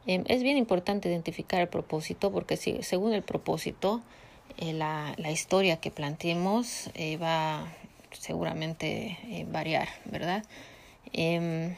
Em, 0.07 0.23
es 0.27 0.41
bien 0.41 0.57
importante 0.57 1.09
identificar 1.09 1.61
el 1.61 1.67
propósito 1.67 2.31
porque 2.31 2.57
según 2.57 3.13
el 3.13 3.21
propósito, 3.21 4.01
eh, 4.57 4.73
la, 4.73 5.13
historia 5.29 5.77
que 5.77 5.91
planteemos 5.91 6.89
eh, 6.95 7.17
va 7.17 7.67
seguramente 8.11 9.45
variar, 9.51 9.87
¿verdad? 10.05 10.43
Em, 11.13 11.75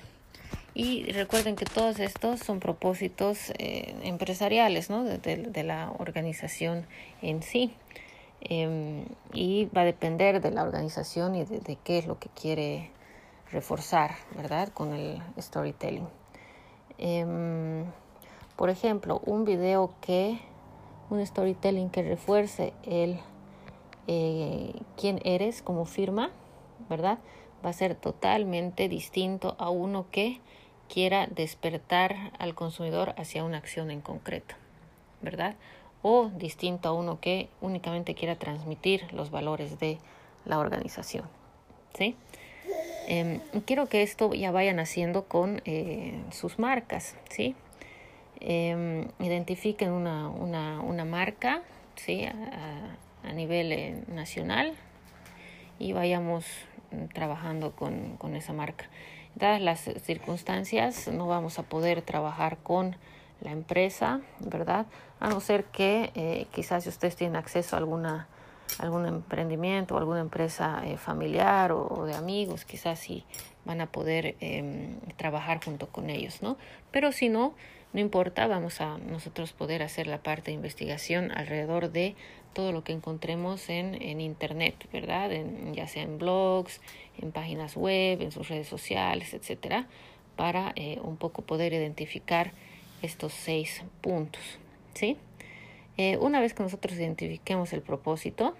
y 0.74 1.12
recuerden 1.12 1.55
que 1.57 1.65
todos 1.65 2.00
estos 2.00 2.39
son 2.39 2.59
propósitos 2.62 3.51
empresariales, 3.57 4.89
¿no? 4.89 5.03
De, 5.03 5.17
de 5.17 5.63
la 5.63 5.91
organización 5.98 6.86
en 7.21 7.43
sí. 7.43 7.74
Em, 8.41 9.05
y 9.33 9.65
va 9.75 9.81
a 9.81 9.86
depender 9.86 10.39
de 10.41 10.51
la 10.51 10.63
organización 10.63 11.36
y 11.36 11.43
de, 11.43 11.77
qué 11.83 11.98
es 11.98 12.05
lo 12.07 12.19
que 12.19 12.29
quiere 12.29 12.89
reforzar, 13.51 14.12
¿verdad? 14.36 14.69
Con 14.69 14.93
el 14.93 15.21
storytelling. 15.38 16.07
Por 18.59 18.69
ejemplo, 18.69 19.21
un 19.25 19.45
video 19.45 19.93
que, 20.01 20.37
un 21.09 21.25
storytelling 21.25 21.89
que 21.89 22.03
refuerce 22.03 22.73
el 22.83 23.17
eh, 24.07 24.73
quién 24.97 25.21
eres 25.23 25.61
como 25.61 25.85
firma, 25.85 26.31
¿verdad? 26.89 27.19
Va 27.65 27.69
a 27.69 27.73
ser 27.73 27.95
totalmente 27.95 28.89
distinto 28.89 29.55
a 29.59 29.69
uno 29.69 30.07
que 30.11 30.41
quiera 30.93 31.25
despertar 31.27 32.33
al 32.37 32.53
consumidor 32.53 33.15
hacia 33.17 33.45
una 33.45 33.59
acción 33.59 33.91
en 33.91 34.01
concreto, 34.01 34.55
¿verdad? 35.21 35.55
o 36.01 36.29
distinto 36.35 36.89
a 36.89 36.91
uno 36.91 37.21
que 37.21 37.47
únicamente 37.61 38.13
quiera 38.13 38.35
transmitir 38.35 39.13
los 39.13 39.31
valores 39.31 39.79
de 39.79 39.99
la 40.43 40.59
organización. 40.59 41.23
¿sí? 41.93 42.17
Em, 43.07 43.39
quiero 43.65 43.87
que 43.87 44.01
esto 44.01 44.33
ya 44.33 44.51
vayan 44.51 44.79
haciendo 44.81 45.29
con 45.29 45.61
eh, 45.63 46.21
sus 46.31 46.59
marcas. 46.59 47.15
¿sí? 47.29 47.55
Em, 48.41 49.08
identifiquen 49.19 49.91
una, 49.91 50.29
una, 50.29 50.81
una, 50.81 51.03
marca 51.03 51.62
¿sí? 51.96 52.25
a, 52.25 53.34
nivel 53.34 53.72
eh, 53.74 54.03
nacional 54.08 54.74
y 55.77 55.91
vayamos 55.91 56.46
trabajando 57.13 57.72
con, 57.75 58.15
con 58.17 58.36
esa 58.36 58.53
marca. 58.53 58.86
Dadas 59.36 59.62
las 59.62 59.81
circunstancias, 60.01 61.08
no 61.10 61.27
vamos 61.27 61.60
a 61.60 61.63
poder 61.63 62.01
trabajar 62.01 62.58
con 62.58 62.96
la 63.41 63.51
empresa, 63.51 64.22
¿verdad? 64.39 64.86
A 65.19 65.29
no 65.29 65.39
ser 65.39 65.65
que 65.65 66.12
eh, 66.15 66.48
quizás 66.51 66.84
si 66.84 66.89
ustedes 66.89 67.15
tienen 67.15 67.36
acceso 67.36 67.75
a 67.75 67.79
alguna 67.79 68.27
algún 68.77 69.08
emprendimiento 69.08 69.98
alguna 69.98 70.19
empresa 70.19 70.84
eh, 70.86 70.98
familiar 70.98 71.72
o, 71.72 72.05
de 72.05 72.13
amigos, 72.13 72.65
quizás 72.65 73.00
sí 73.00 73.25
van 73.65 73.81
a 73.81 73.88
poder 73.88 74.36
em, 74.39 75.00
trabajar 75.17 75.63
junto 75.63 75.88
con 75.88 76.10
ellos, 76.10 76.41
¿no? 76.43 76.55
Pero 76.91 77.12
si 77.12 77.29
no, 77.29 77.55
no 77.91 78.00
importa, 78.00 78.46
vamos 78.46 78.81
a 78.81 79.00
nosotros 79.00 79.51
poder 79.53 79.81
hacer 79.81 80.05
la 80.05 80.22
parte 80.22 80.51
de 80.51 80.55
investigación 80.55 81.31
alrededor 81.31 81.91
de 81.91 82.15
todo 82.53 82.72
lo 82.72 82.84
que 82.84 82.93
encontremos 82.93 83.67
en, 83.69 84.00
en 84.00 84.22
Internet, 84.22 84.75
¿verdad? 84.93 85.31
En, 85.31 85.74
ya 85.74 85.88
sea 85.88 86.03
en 86.03 86.19
blogs, 86.19 86.81
en 87.19 87.31
páginas 87.31 87.75
web, 87.75 88.22
en 88.22 88.31
sus 88.31 88.48
redes 88.48 88.67
sociales, 88.67 89.34
etcétera, 89.34 89.88
para 90.36 90.72
eh, 90.75 91.00
un 91.01 91.17
poco 91.17 91.41
poder 91.41 91.74
identificar 91.74 92.51
estos 93.01 93.34
seis 93.34 93.84
puntos. 94.01 94.41
¿sí? 94.93 95.17
Eh, 95.98 96.17
una 96.17 96.39
vez 96.41 96.53
que 96.53 96.62
nosotros 96.62 96.93
identifiquemos 96.96 97.74
el 97.74 97.81
propósito, 97.81 98.55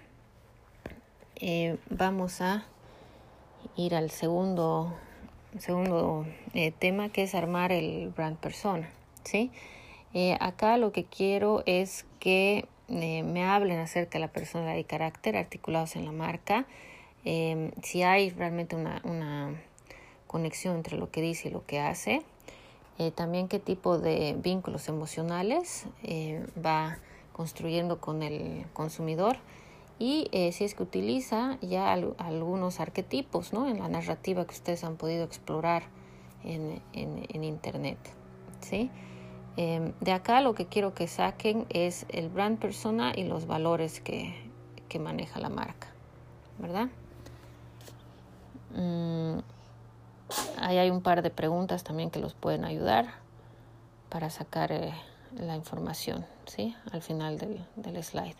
eh, 1.36 1.76
vamos 1.88 2.40
a 2.40 2.66
ir 3.76 3.94
al 3.94 4.10
segundo, 4.10 4.92
segundo 5.58 6.26
tema 6.80 7.10
que 7.10 7.22
es 7.22 7.34
armar 7.36 7.70
el 7.70 8.08
brand 8.08 8.36
persona. 8.36 8.90
¿Sí? 9.24 9.50
Eh, 10.14 10.36
acá 10.40 10.76
lo 10.76 10.92
que 10.92 11.04
quiero 11.04 11.62
es 11.66 12.06
que 12.18 12.66
eh, 12.88 13.22
me 13.22 13.44
hablen 13.44 13.78
acerca 13.78 14.18
de 14.18 14.20
la 14.20 14.32
persona 14.32 14.78
y 14.78 14.84
carácter 14.84 15.36
articulados 15.36 15.96
en 15.96 16.04
la 16.04 16.12
marca. 16.12 16.66
si 17.82 18.02
hay 18.02 18.30
realmente 18.30 18.76
una, 18.76 19.00
una, 19.04 19.54
conexión 20.26 20.76
entre 20.76 20.96
lo 20.96 21.10
que 21.10 21.20
dice 21.20 21.48
y 21.48 21.50
lo 21.50 21.66
que 21.66 21.80
hace. 21.80 22.22
también 23.16 23.48
qué 23.48 23.58
tipo 23.58 23.98
de 23.98 24.36
vínculos 24.38 24.88
emocionales 24.88 25.86
va 26.64 26.98
construyendo 27.32 28.00
con 28.00 28.22
el 28.22 28.64
consumidor 28.72 29.38
y 30.00 30.28
eh, 30.32 30.50
si 30.52 30.64
es 30.64 30.74
que 30.74 30.82
utiliza 30.82 31.58
ya 31.60 31.92
algunos 31.92 32.80
arquetipos 32.80 33.52
¿no? 33.52 33.68
en 33.68 33.80
la 33.80 33.88
narrativa 33.88 34.46
que 34.46 34.54
ustedes 34.54 34.82
han 34.82 34.96
podido 34.96 35.24
explorar 35.24 35.82
en, 36.42 36.80
en, 36.94 37.44
internet. 37.44 37.98
¿sí? 38.60 38.90
Em, 39.56 39.92
de 40.00 40.12
acá 40.12 40.40
lo 40.40 40.54
que 40.54 40.66
quiero 40.66 40.94
que 40.94 41.06
saquen 41.08 41.66
es 41.70 42.06
el 42.08 42.28
brand 42.28 42.58
persona 42.58 43.12
y 43.14 43.24
los 43.24 43.46
valores 43.46 44.00
que, 44.00 44.34
que 44.88 44.98
maneja 44.98 45.40
la 45.40 45.48
marca, 45.48 45.88
¿verdad? 46.58 46.88
Mm, 48.74 49.38
ahí 50.60 50.78
hay 50.78 50.90
un 50.90 51.02
par 51.02 51.22
de 51.22 51.30
preguntas 51.30 51.82
también 51.82 52.10
que 52.10 52.20
los 52.20 52.34
pueden 52.34 52.64
ayudar 52.64 53.06
para 54.08 54.30
sacar 54.30 54.72
eh, 54.72 54.92
la 55.36 55.56
información, 55.56 56.24
¿sí? 56.46 56.74
Al 56.92 57.02
final 57.02 57.38
del, 57.38 57.64
del 57.76 58.02
slide. 58.02 58.36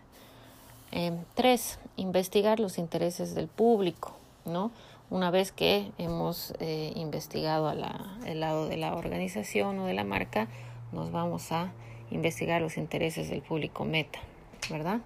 Em, 0.93 1.25
tres, 1.35 1.79
investigar 1.97 2.59
los 2.59 2.79
intereses 2.79 3.35
del 3.35 3.47
público, 3.47 4.17
¿no? 4.45 4.73
Una 5.09 5.31
vez 5.31 5.53
que 5.53 5.91
hemos 5.99 6.53
eh, 6.61 6.93
investigado 6.97 7.69
a 7.69 7.75
el 8.27 8.41
lado 8.41 8.69
de 8.69 8.77
la 8.77 8.95
organización 8.95 9.79
o 9.81 9.87
de 9.87 9.95
la 9.95 10.05
marca, 10.05 10.49
nos 10.93 11.11
vamos 11.11 11.53
a 11.53 11.73
investigar 12.11 12.61
los 12.61 12.77
intereses 12.77 13.29
del 13.29 13.43
público 13.43 13.85
meta, 13.85 14.19
¿verdad? 14.71 15.01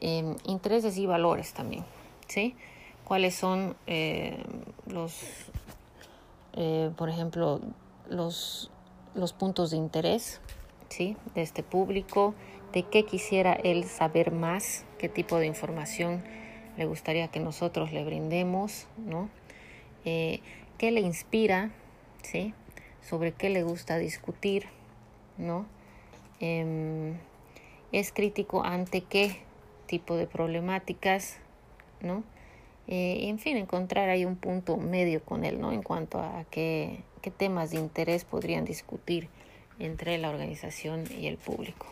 Em, 0.00 0.36
intereses 0.44 0.98
y 0.98 1.06
valores 1.06 1.52
también, 1.52 1.84
¿sí? 2.28 2.54
¿Cuáles 3.04 3.34
son 3.34 3.76
eh, 3.86 4.42
los, 4.86 5.22
eh, 6.54 6.90
por 6.96 7.08
ejemplo, 7.08 7.60
los, 8.08 8.70
los 9.14 9.32
puntos 9.32 9.70
de 9.70 9.76
interés, 9.76 10.40
¿sí? 10.88 11.16
De 11.34 11.42
este 11.42 11.62
público, 11.62 12.34
de 12.72 12.82
qué 12.82 13.04
quisiera 13.04 13.52
él 13.52 13.84
saber 13.84 14.32
más, 14.32 14.84
qué 14.98 15.08
tipo 15.08 15.38
de 15.38 15.46
información 15.46 16.22
le 16.76 16.84
gustaría 16.84 17.28
que 17.28 17.40
nosotros 17.40 17.92
le 17.92 18.04
brindemos, 18.04 18.86
¿no? 18.98 19.30
Eh, 20.04 20.40
¿Qué 20.78 20.90
le 20.90 21.00
inspira, 21.00 21.70
¿sí? 22.22 22.52
Sobre 23.00 23.32
qué 23.32 23.48
le 23.48 23.62
gusta 23.62 23.96
discutir, 23.96 24.66
¿no? 25.38 25.66
Em, 26.40 27.14
es 27.92 28.12
crítico 28.12 28.64
ante 28.64 29.02
qué 29.02 29.36
tipo 29.86 30.16
de 30.16 30.26
problemáticas, 30.26 31.38
¿no? 32.00 32.24
Eh, 32.88 33.28
en 33.28 33.38
fin, 33.38 33.56
encontrar 33.56 34.08
ahí 34.08 34.24
un 34.24 34.36
punto 34.36 34.76
medio 34.76 35.22
con 35.24 35.44
él, 35.44 35.60
¿no? 35.60 35.72
En 35.72 35.82
cuanto 35.82 36.20
a 36.20 36.44
qué, 36.50 37.02
qué 37.22 37.30
temas 37.30 37.70
de 37.70 37.78
interés 37.78 38.24
podrían 38.24 38.64
discutir 38.64 39.28
entre 39.78 40.18
la 40.18 40.30
organización 40.30 41.04
y 41.10 41.26
el 41.26 41.36
público. 41.36 41.86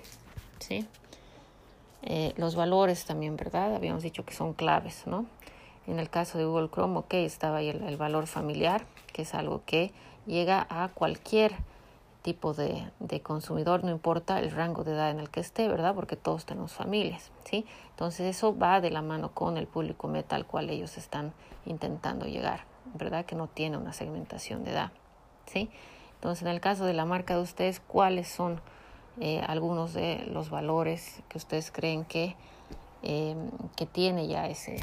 ¿sí? 0.59 0.87
Eh, 2.03 2.33
los 2.37 2.55
valores 2.55 3.05
también, 3.05 3.37
¿verdad? 3.37 3.75
Habíamos 3.75 4.03
dicho 4.03 4.25
que 4.25 4.35
son 4.35 4.53
claves, 4.53 5.07
¿no? 5.07 5.27
En 5.87 5.99
el 5.99 6.09
caso 6.09 6.39
de 6.39 6.45
Google 6.45 6.69
Chrome, 6.71 6.99
ok, 6.99 7.15
estaba 7.15 7.59
ahí 7.59 7.69
el, 7.69 7.97
valor 7.97 8.27
familiar, 8.27 8.87
que 9.13 9.23
es 9.23 9.35
algo 9.35 9.63
que 9.67 9.93
llega 10.27 10.67
a 10.71 10.89
cualquier 10.89 11.53
tipo 12.25 12.55
de, 12.55 12.91
de, 13.01 13.21
consumidor, 13.21 13.85
no 13.85 13.91
importa 13.91 14.41
el 14.41 14.51
rango 14.51 14.83
de 14.83 14.93
edad 14.93 15.11
en 15.11 15.21
el 15.21 15.29
que 15.29 15.41
esté, 15.41 15.69
¿verdad? 15.69 15.95
Porque 15.95 16.17
todos 16.17 16.47
tenemos 16.47 16.73
familias, 16.73 17.31
¿sí? 17.45 17.67
Entonces 17.91 18.35
eso 18.35 18.57
va 18.57 18.81
de 18.81 18.91
la 18.91 19.03
mano 19.03 19.33
con 19.33 19.59
el 19.59 19.67
público 19.67 20.09
meta 20.09 20.35
al 20.35 20.47
cual 20.47 20.71
ellos 20.71 20.97
están 20.97 21.35
intentando 21.67 22.25
llegar, 22.25 22.65
¿verdad? 22.95 23.27
Que 23.27 23.37
no 23.37 23.47
tiene 23.47 23.77
una 23.77 23.93
segmentación 23.93 24.65
de 24.65 24.73
edad, 24.73 24.91
¿sí? 25.45 25.71
Entonces 26.15 26.43
en 26.43 26.49
el 26.49 26.63
caso 26.63 26.87
de 26.87 26.95
la 26.95 27.05
marca 27.05 27.37
de 27.37 27.43
ustedes, 27.43 27.81
¿cuáles 27.81 28.27
son 28.27 28.61
eh, 29.21 29.41
algunos 29.47 29.95
de 29.95 30.27
los 30.33 30.51
valores 30.51 31.23
que 31.29 31.39
ustedes 31.39 31.71
creen 31.71 32.05
que, 32.05 32.35
eh, 33.03 33.37
que 33.77 33.87
tiene 33.87 34.27
ya 34.27 34.49
ese, 34.49 34.77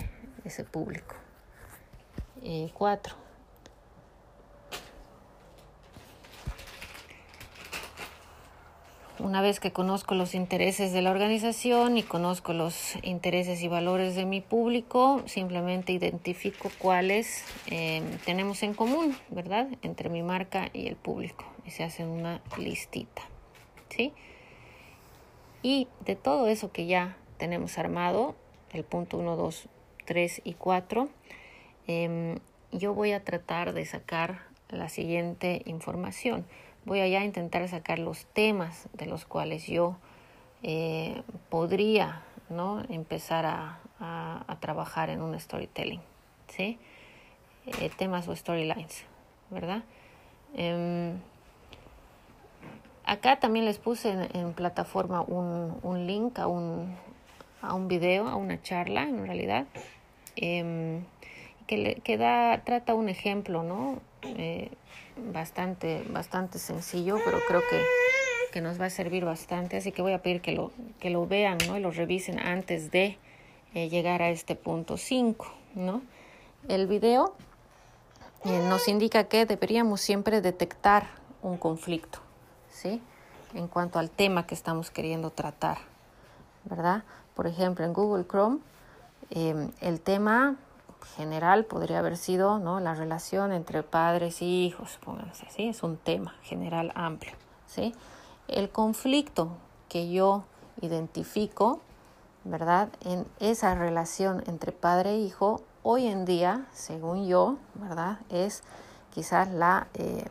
ese 0.46 0.63
público. 0.63 1.16
Eh, 2.42 2.70
cuatro. 2.74 3.16
Una 9.24 9.42
vez 9.42 9.60
que 9.60 9.72
conozco 9.72 10.16
los 10.16 10.34
intereses 10.34 10.94
de 10.94 11.04
la 11.04 11.12
organización 11.12 11.96
y 11.96 12.02
conozco 12.02 12.54
los 12.54 12.96
intereses 13.04 13.62
y 13.62 13.68
valores 13.68 14.16
de 14.16 14.26
mi 14.26 14.42
público, 14.42 15.22
simplemente 15.28 15.94
identifico 15.94 16.72
cuáles 16.80 17.46
tenemos 18.26 18.64
en 18.64 18.74
común, 18.74 19.16
¿verdad? 19.30 19.68
Entre 19.84 20.10
mi 20.10 20.24
marca 20.24 20.72
y 20.74 20.88
el 20.88 20.96
público. 20.96 21.46
Y 21.68 21.70
se 21.70 21.84
hace 21.84 22.04
una 22.04 22.42
listita. 22.58 23.22
¿sí? 23.90 24.12
Y 25.62 25.88
de 26.04 26.16
todo 26.16 26.48
eso 26.48 26.72
que 26.72 26.88
ya 26.88 27.16
tenemos 27.38 27.78
armado, 27.78 28.36
el 28.74 28.84
punto 28.84 29.20
1, 29.20 29.36
2, 29.36 29.68
3 30.06 30.42
y 30.46 30.54
4, 30.56 31.10
em, 31.86 32.40
yo 32.72 32.96
voy 32.96 33.12
a 33.12 33.24
tratar 33.24 33.74
de 33.74 33.86
sacar 33.86 34.48
la 34.70 34.90
siguiente 34.90 35.62
información. 35.66 36.48
Voy 36.86 37.00
a 37.00 37.08
ya 37.08 37.24
intentar 37.24 37.67
sacar 37.67 38.00
los 38.00 38.26
temas 38.26 38.89
de 38.94 39.06
los 39.06 39.26
cuales 39.26 39.67
yo 39.67 39.98
eh, 40.63 41.22
podría 41.50 42.24
¿no? 42.50 42.84
empezar 42.89 43.46
a, 43.46 43.78
trabajar 44.60 45.10
en 45.10 45.22
un 45.22 45.39
storytelling. 45.39 46.02
¿sí? 46.48 46.78
Eh, 47.80 47.89
temas 47.98 48.28
o 48.28 48.36
storylines, 48.36 49.06
¿verdad? 49.50 49.84
Em, 50.56 51.20
Acá 53.12 53.39
también 53.39 53.65
les 53.65 53.78
puse 53.78 54.30
en, 54.34 54.54
plataforma 54.54 55.20
un, 55.22 55.78
un, 55.84 56.08
link 56.08 56.39
a 56.39 56.48
un, 56.48 56.96
a 57.62 57.74
un 57.74 57.89
video, 57.89 58.30
a 58.30 58.36
una 58.36 58.62
charla 58.62 59.04
en 59.04 59.26
realidad, 59.26 59.65
eh, 60.38 61.02
que, 61.67 61.78
le, 61.78 61.96
que 61.96 62.17
da, 62.17 62.62
trata 62.63 62.94
un 62.94 63.10
ejemplo, 63.10 63.63
¿no? 63.63 64.00
Eh, 64.24 64.72
bastante, 65.18 66.04
bastante 66.10 66.60
sencillo, 66.60 67.18
pero 67.26 67.40
creo 67.48 67.62
que, 67.70 67.84
que, 68.52 68.62
nos 68.62 68.80
va 68.80 68.86
a 68.86 68.90
servir 68.90 69.26
bastante, 69.26 69.78
así 69.78 69.92
que 69.92 70.02
voy 70.02 70.14
a 70.14 70.22
pedir 70.22 70.42
que 70.42 70.52
lo, 70.52 70.72
que 71.00 71.10
lo 71.10 71.28
vean, 71.28 71.58
¿no? 71.68 71.78
Y 71.78 71.82
lo 71.82 71.92
revisen 71.92 72.40
antes 72.40 72.92
de 72.92 73.18
eh, 73.74 73.90
llegar 73.90 74.22
a 74.22 74.30
este 74.30 74.56
punto 74.56 74.98
5, 74.98 75.54
¿no? 75.76 76.02
El 76.68 76.88
video 76.88 77.34
eh, 78.46 78.60
nos 78.70 78.88
indica 78.88 79.26
que 79.26 79.46
deberíamos 79.46 80.02
siempre 80.02 80.42
detectar 80.42 81.08
un 81.42 81.58
conflicto. 81.58 82.20
¿sí? 82.72 83.02
En 83.54 83.68
cuanto 83.68 84.00
al 84.00 84.10
tema 84.10 84.46
que 84.46 84.56
estamos 84.56 84.92
queriendo 84.92 85.32
tratar, 85.32 85.80
¿verdad? 86.66 87.04
Por 87.36 87.48
ejemplo, 87.48 87.86
en 87.86 87.94
Google 87.94 88.26
Chrome, 88.26 88.60
el 89.32 90.02
tema 90.02 90.58
general 91.16 91.66
podría 91.66 92.00
haber 92.00 92.18
sido, 92.18 92.60
¿no? 92.60 92.80
La 92.80 92.94
relación 92.94 93.52
entre 93.52 93.84
padres 93.84 94.42
y 94.42 94.66
hijos, 94.66 95.00
pónganse 95.04 95.46
así, 95.48 95.68
es 95.68 95.84
un 95.84 95.98
tema 95.98 96.36
general 96.44 96.92
amplio, 96.96 97.34
¿sí? 97.68 97.94
El 98.48 98.70
conflicto 98.70 99.50
que 99.90 100.12
yo 100.12 100.44
identifico, 100.82 101.82
¿verdad? 102.44 102.90
En 103.02 103.26
esa 103.40 103.76
relación 103.76 104.44
entre 104.48 104.72
padre 104.72 105.12
e 105.12 105.20
hijo, 105.20 105.62
hoy 105.84 106.08
en 106.08 106.26
día, 106.26 106.66
según 106.74 107.28
yo, 107.28 107.58
¿verdad? 107.76 108.20
Es 108.30 108.64
quizás 109.12 109.50
la 109.50 109.88
eh, 109.94 110.26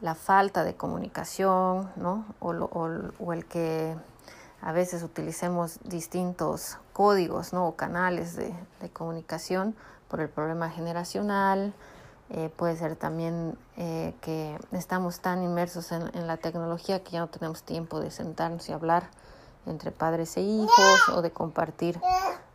la 0.00 0.14
falta 0.14 0.64
de 0.64 0.74
comunicación, 0.74 1.90
¿no? 1.96 2.24
O, 2.40 2.50
o, 2.50 3.32
el 3.32 3.44
que 3.46 3.96
a 4.62 4.72
veces 4.72 5.02
utilicemos 5.02 5.78
distintos 5.84 6.78
códigos, 6.92 7.52
¿no? 7.52 7.68
O 7.68 7.76
canales 7.76 8.36
de, 8.36 8.52
comunicación 8.92 9.74
por 10.08 10.20
el 10.20 10.28
problema 10.28 10.70
generacional. 10.70 11.72
Eh, 12.30 12.50
puede 12.54 12.76
ser 12.76 12.94
también 12.96 13.58
eh, 13.76 14.14
que 14.20 14.58
estamos 14.72 15.20
tan 15.20 15.42
inmersos 15.42 15.90
en, 15.92 16.02
en, 16.14 16.26
la 16.26 16.36
tecnología 16.36 17.02
que 17.02 17.12
ya 17.12 17.20
no 17.20 17.28
tenemos 17.28 17.62
tiempo 17.64 18.00
de 18.00 18.10
sentarnos 18.10 18.68
y 18.68 18.72
hablar 18.72 19.10
entre 19.66 19.90
padres 19.90 20.36
e 20.36 20.42
hijos 20.42 21.08
o 21.12 21.22
de 21.22 21.30
compartir 21.30 22.00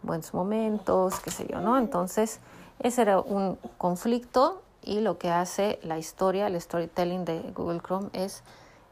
buenos 0.02 0.34
momentos, 0.34 1.20
qué 1.20 1.32
sé 1.32 1.48
yo, 1.48 1.60
¿no? 1.60 1.78
Entonces, 1.78 2.40
ese 2.80 3.02
era 3.02 3.20
un 3.20 3.58
conflicto 3.78 4.62
y 4.82 5.02
lo 5.02 5.18
que 5.18 5.32
hace 5.32 5.80
la 5.84 5.98
historia, 5.98 6.48
el 6.48 6.60
storytelling 6.60 7.26
de 7.26 7.42
Google 7.56 7.82
Chrome 7.82 8.10
es 8.14 8.44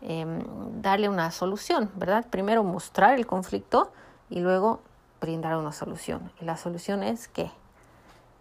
em, 0.04 0.44
darle 0.82 1.10
una 1.10 1.32
solución, 1.32 1.90
¿verdad? 1.96 2.26
Primero 2.30 2.64
mostrar 2.64 3.16
el 3.16 3.26
conflicto 3.26 3.92
y 4.30 4.40
luego 4.40 4.82
brindar 5.22 5.56
una 5.56 5.72
solución. 5.72 6.32
Y 6.42 6.46
la 6.46 6.58
solución 6.58 7.04
es 7.04 7.28
que, 7.28 7.50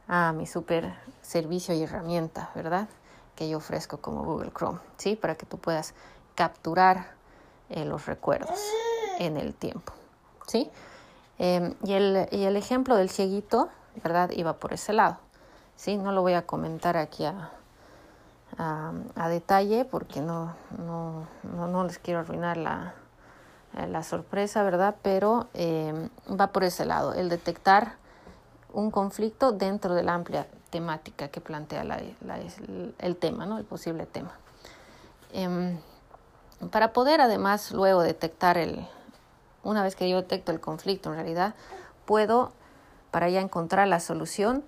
ah, 0.09 0.33
mi 0.33 0.46
súper 0.46 0.92
servicio 1.22 1.75
y 1.75 1.83
herramienta, 1.83 2.51
¿verdad? 2.55 2.88
Que 3.37 3.48
yo 3.48 3.59
ofrezco 3.59 3.98
como 3.98 4.25
Google 4.25 4.51
Chrome, 4.51 4.81
¿sí? 4.96 5.14
Para 5.14 5.37
que 5.37 5.46
tú 5.46 5.59
puedas 5.59 5.94
capturar 6.35 7.12
eh, 7.70 7.85
los 7.85 8.07
recuerdos 8.07 8.61
en 9.18 9.37
el 9.37 9.55
tiempo, 9.55 9.92
¿sí? 10.46 10.70
Em, 11.38 11.75
y, 11.85 11.92
el, 11.92 12.29
y 12.33 12.44
el 12.44 12.57
ejemplo 12.57 12.96
del 12.96 13.09
cieguito, 13.09 13.68
¿verdad? 14.03 14.31
Iba 14.31 14.55
por 14.55 14.72
ese 14.72 14.92
lado, 14.92 15.18
¿sí? 15.77 15.96
No 15.96 16.11
lo 16.12 16.22
voy 16.22 16.35
a 16.35 16.46
comentar 16.46 16.96
aquí 16.96 17.25
a, 17.25 17.51
a, 18.59 19.29
detalle 19.29 19.85
porque 19.85 20.21
no, 20.21 20.55
no, 20.79 21.27
no, 21.67 21.85
les 21.85 21.99
quiero 21.99 22.21
arruinar 22.21 22.57
la, 22.57 22.95
la 23.88 24.03
sorpresa, 24.03 24.62
¿verdad? 24.62 24.97
Pero 25.03 25.49
em, 25.55 26.11
va 26.29 26.49
por 26.49 26.65
ese 26.65 26.85
lado, 26.85 27.15
el 27.15 27.29
detectar 27.29 27.97
un 28.73 28.91
conflicto 28.91 29.53
dentro 29.53 29.95
de 29.95 30.03
la 30.03 30.15
amplia 30.15 30.47
temática 30.71 31.29
que 31.29 31.41
plantea 31.41 31.85
el 32.99 33.17
tema, 33.17 33.47
¿no? 33.47 33.59
el 33.59 33.65
posible 33.65 34.07
tema. 34.07 34.33
Em, 35.33 35.79
para 36.71 36.93
poder 36.93 37.21
además 37.21 37.73
luego 37.73 38.03
detectar 38.03 38.57
el, 38.57 38.87
una 39.62 39.83
vez 39.83 39.97
que 39.97 40.09
yo 40.09 40.17
detecto 40.17 40.53
el 40.53 40.61
conflicto 40.61 41.11
en 41.11 41.17
realidad, 41.17 41.55
puedo, 42.07 42.53
para 43.11 43.29
ya 43.29 43.41
encontrar 43.41 43.88
la 43.88 44.01
solución, 44.01 44.65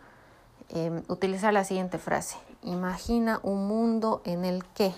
em, 0.71 1.03
utilizar 1.09 1.53
la 1.53 1.65
siguiente 1.65 1.99
frase. 1.99 2.37
Imagina 2.65 3.41
un 3.43 3.69
mundo 3.69 4.23
en 4.25 4.45
el 4.45 4.65
que, 4.65 4.95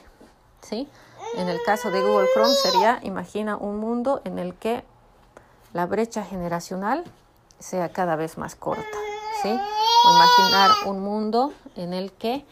¿sí? 0.62 0.88
En 1.37 1.48
el 1.48 1.59
caso 1.64 1.90
de 1.90 2.00
Google 2.00 2.29
Chrome 2.33 2.55
sería, 2.55 3.00
imagina 3.02 3.57
un 3.57 3.79
mundo 3.79 4.20
en 4.24 4.38
el 4.38 4.55
que 4.55 4.85
la 5.72 5.87
brecha 5.87 6.24
generacional 6.24 7.05
sea 7.59 7.88
cada 7.88 8.14
vez 8.14 8.38
más 8.38 8.55
corta, 8.55 8.98
¿sí? 9.42 9.48
O 9.50 10.14
imaginar 10.14 10.70
un 10.87 11.02
mundo 11.02 11.52
en 11.74 11.92
el 11.92 12.12
que 12.12 12.44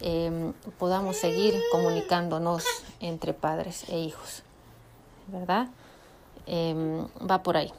em, 0.00 0.52
podamos 0.78 1.16
seguir 1.16 1.60
comunicándonos 1.72 2.64
entre 3.00 3.34
padres 3.34 3.88
e 3.88 3.98
hijos, 3.98 4.44
¿verdad? 5.26 5.68
Em, 6.46 7.06
va 7.28 7.42
por 7.42 7.56
ahí. 7.56 7.72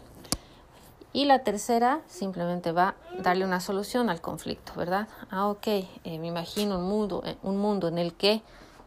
Y 1.16 1.26
la 1.26 1.44
tercera 1.44 2.02
simplemente 2.08 2.72
va 2.72 2.96
a 3.20 3.22
darle 3.22 3.46
una 3.46 3.60
solución 3.60 4.10
al 4.10 4.20
conflicto, 4.20 4.74
¿verdad? 4.76 5.08
Ah, 5.30 5.48
ok, 5.48 5.68
eh, 5.68 5.88
me 6.20 6.26
imagino 6.26 6.80
un 6.80 6.86
mundo, 6.86 7.22
eh, 7.24 7.38
un 7.44 7.58
mundo 7.58 7.88
en 7.88 8.00
el 8.00 8.16
que 8.16 8.42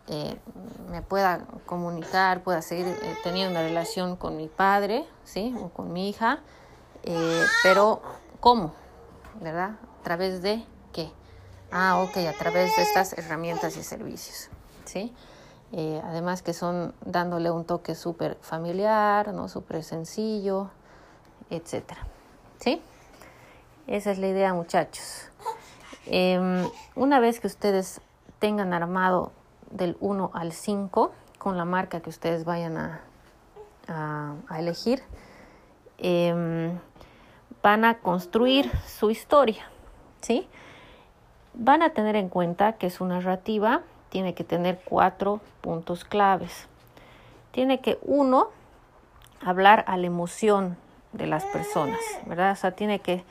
eh, 0.08 0.36
me 0.90 1.02
pueda 1.02 1.46
comunicar, 1.66 2.42
pueda 2.42 2.62
seguir 2.62 2.86
teniendo 3.22 3.52
una 3.52 3.62
relación 3.62 4.16
con 4.16 4.36
mi 4.36 4.48
padre, 4.48 5.06
¿sí? 5.22 5.54
O 5.60 5.68
con 5.68 5.92
mi 5.92 6.08
hija, 6.08 6.40
pero 7.62 8.02
¿cómo? 8.40 8.72
¿Verdad? 9.40 9.76
¿A 10.00 10.02
través 10.02 10.42
de 10.42 10.64
qué? 10.92 11.12
Ah, 11.70 12.02
ok, 12.02 12.16
a 12.28 12.32
través 12.32 12.74
de 12.74 12.82
estas 12.82 13.12
herramientas 13.12 13.76
y 13.76 13.84
servicios, 13.84 14.50
¿sí? 14.84 15.14
además 16.04 16.42
que 16.42 16.54
son 16.54 16.94
dándole 17.04 17.50
un 17.50 17.66
toque 17.66 17.94
súper 17.94 18.38
familiar, 18.40 19.34
¿no? 19.34 19.46
Súper 19.48 19.84
sencillo, 19.84 20.70
etcétera. 21.50 22.15
¿Sí? 22.58 22.80
Esa 23.86 24.10
es 24.10 24.18
la 24.18 24.28
idea, 24.28 24.52
muchachos. 24.54 25.28
Em, 26.06 26.68
una 26.94 27.20
vez 27.20 27.40
que 27.40 27.46
ustedes 27.46 28.00
tengan 28.38 28.72
armado 28.72 29.32
del 29.70 29.96
1 30.00 30.30
al 30.34 30.52
5 30.52 31.12
con 31.38 31.56
la 31.56 31.64
marca 31.64 32.00
que 32.00 32.10
ustedes 32.10 32.44
vayan 32.44 32.76
a, 32.76 33.00
a, 33.88 34.58
elegir, 34.58 35.02
em, 35.98 36.78
van 37.62 37.84
a 37.84 37.98
construir 37.98 38.70
su 38.86 39.10
historia. 39.10 39.64
¿sí? 40.20 40.48
Van 41.54 41.82
a 41.82 41.90
tener 41.90 42.16
en 42.16 42.28
cuenta 42.28 42.74
que 42.74 42.90
su 42.90 43.04
narrativa 43.04 43.82
tiene 44.08 44.34
que 44.34 44.44
tener 44.44 44.80
cuatro 44.84 45.40
puntos 45.60 46.04
claves. 46.04 46.66
Tiene 47.52 47.80
que, 47.80 47.98
uno, 48.02 48.48
hablar 49.40 49.84
a 49.86 49.96
la 49.96 50.06
emoción 50.06 50.76
de 51.16 51.26
las 51.26 51.44
personas, 51.44 51.98
¿verdad? 52.26 52.52
O 52.52 52.56
sea, 52.56 52.70
tiene 52.72 53.00
que, 53.00 53.24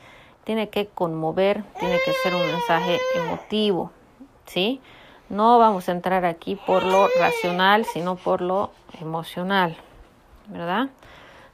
tiene 0.44 0.68
que 0.68 0.86
conmover, 0.86 1.62
tiene 1.78 1.98
que 2.04 2.12
ser 2.22 2.34
un 2.34 2.46
mensaje 2.46 2.98
emotivo, 3.14 3.90
¿sí? 4.46 4.80
No 5.28 5.58
vamos 5.58 5.88
a 5.88 5.92
entrar 5.92 6.24
aquí 6.24 6.56
por 6.66 6.84
lo 6.84 7.08
racional, 7.18 7.84
sino 7.84 8.16
por 8.16 8.40
lo 8.40 8.70
emocional, 9.00 9.76
¿verdad? 10.48 10.88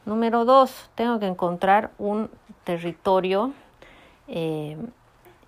Número 0.04 0.44
dos, 0.44 0.90
tengo 0.94 1.18
que 1.18 1.26
encontrar 1.26 1.90
un 1.98 2.28
territorio 2.64 3.52
eh, 4.28 4.76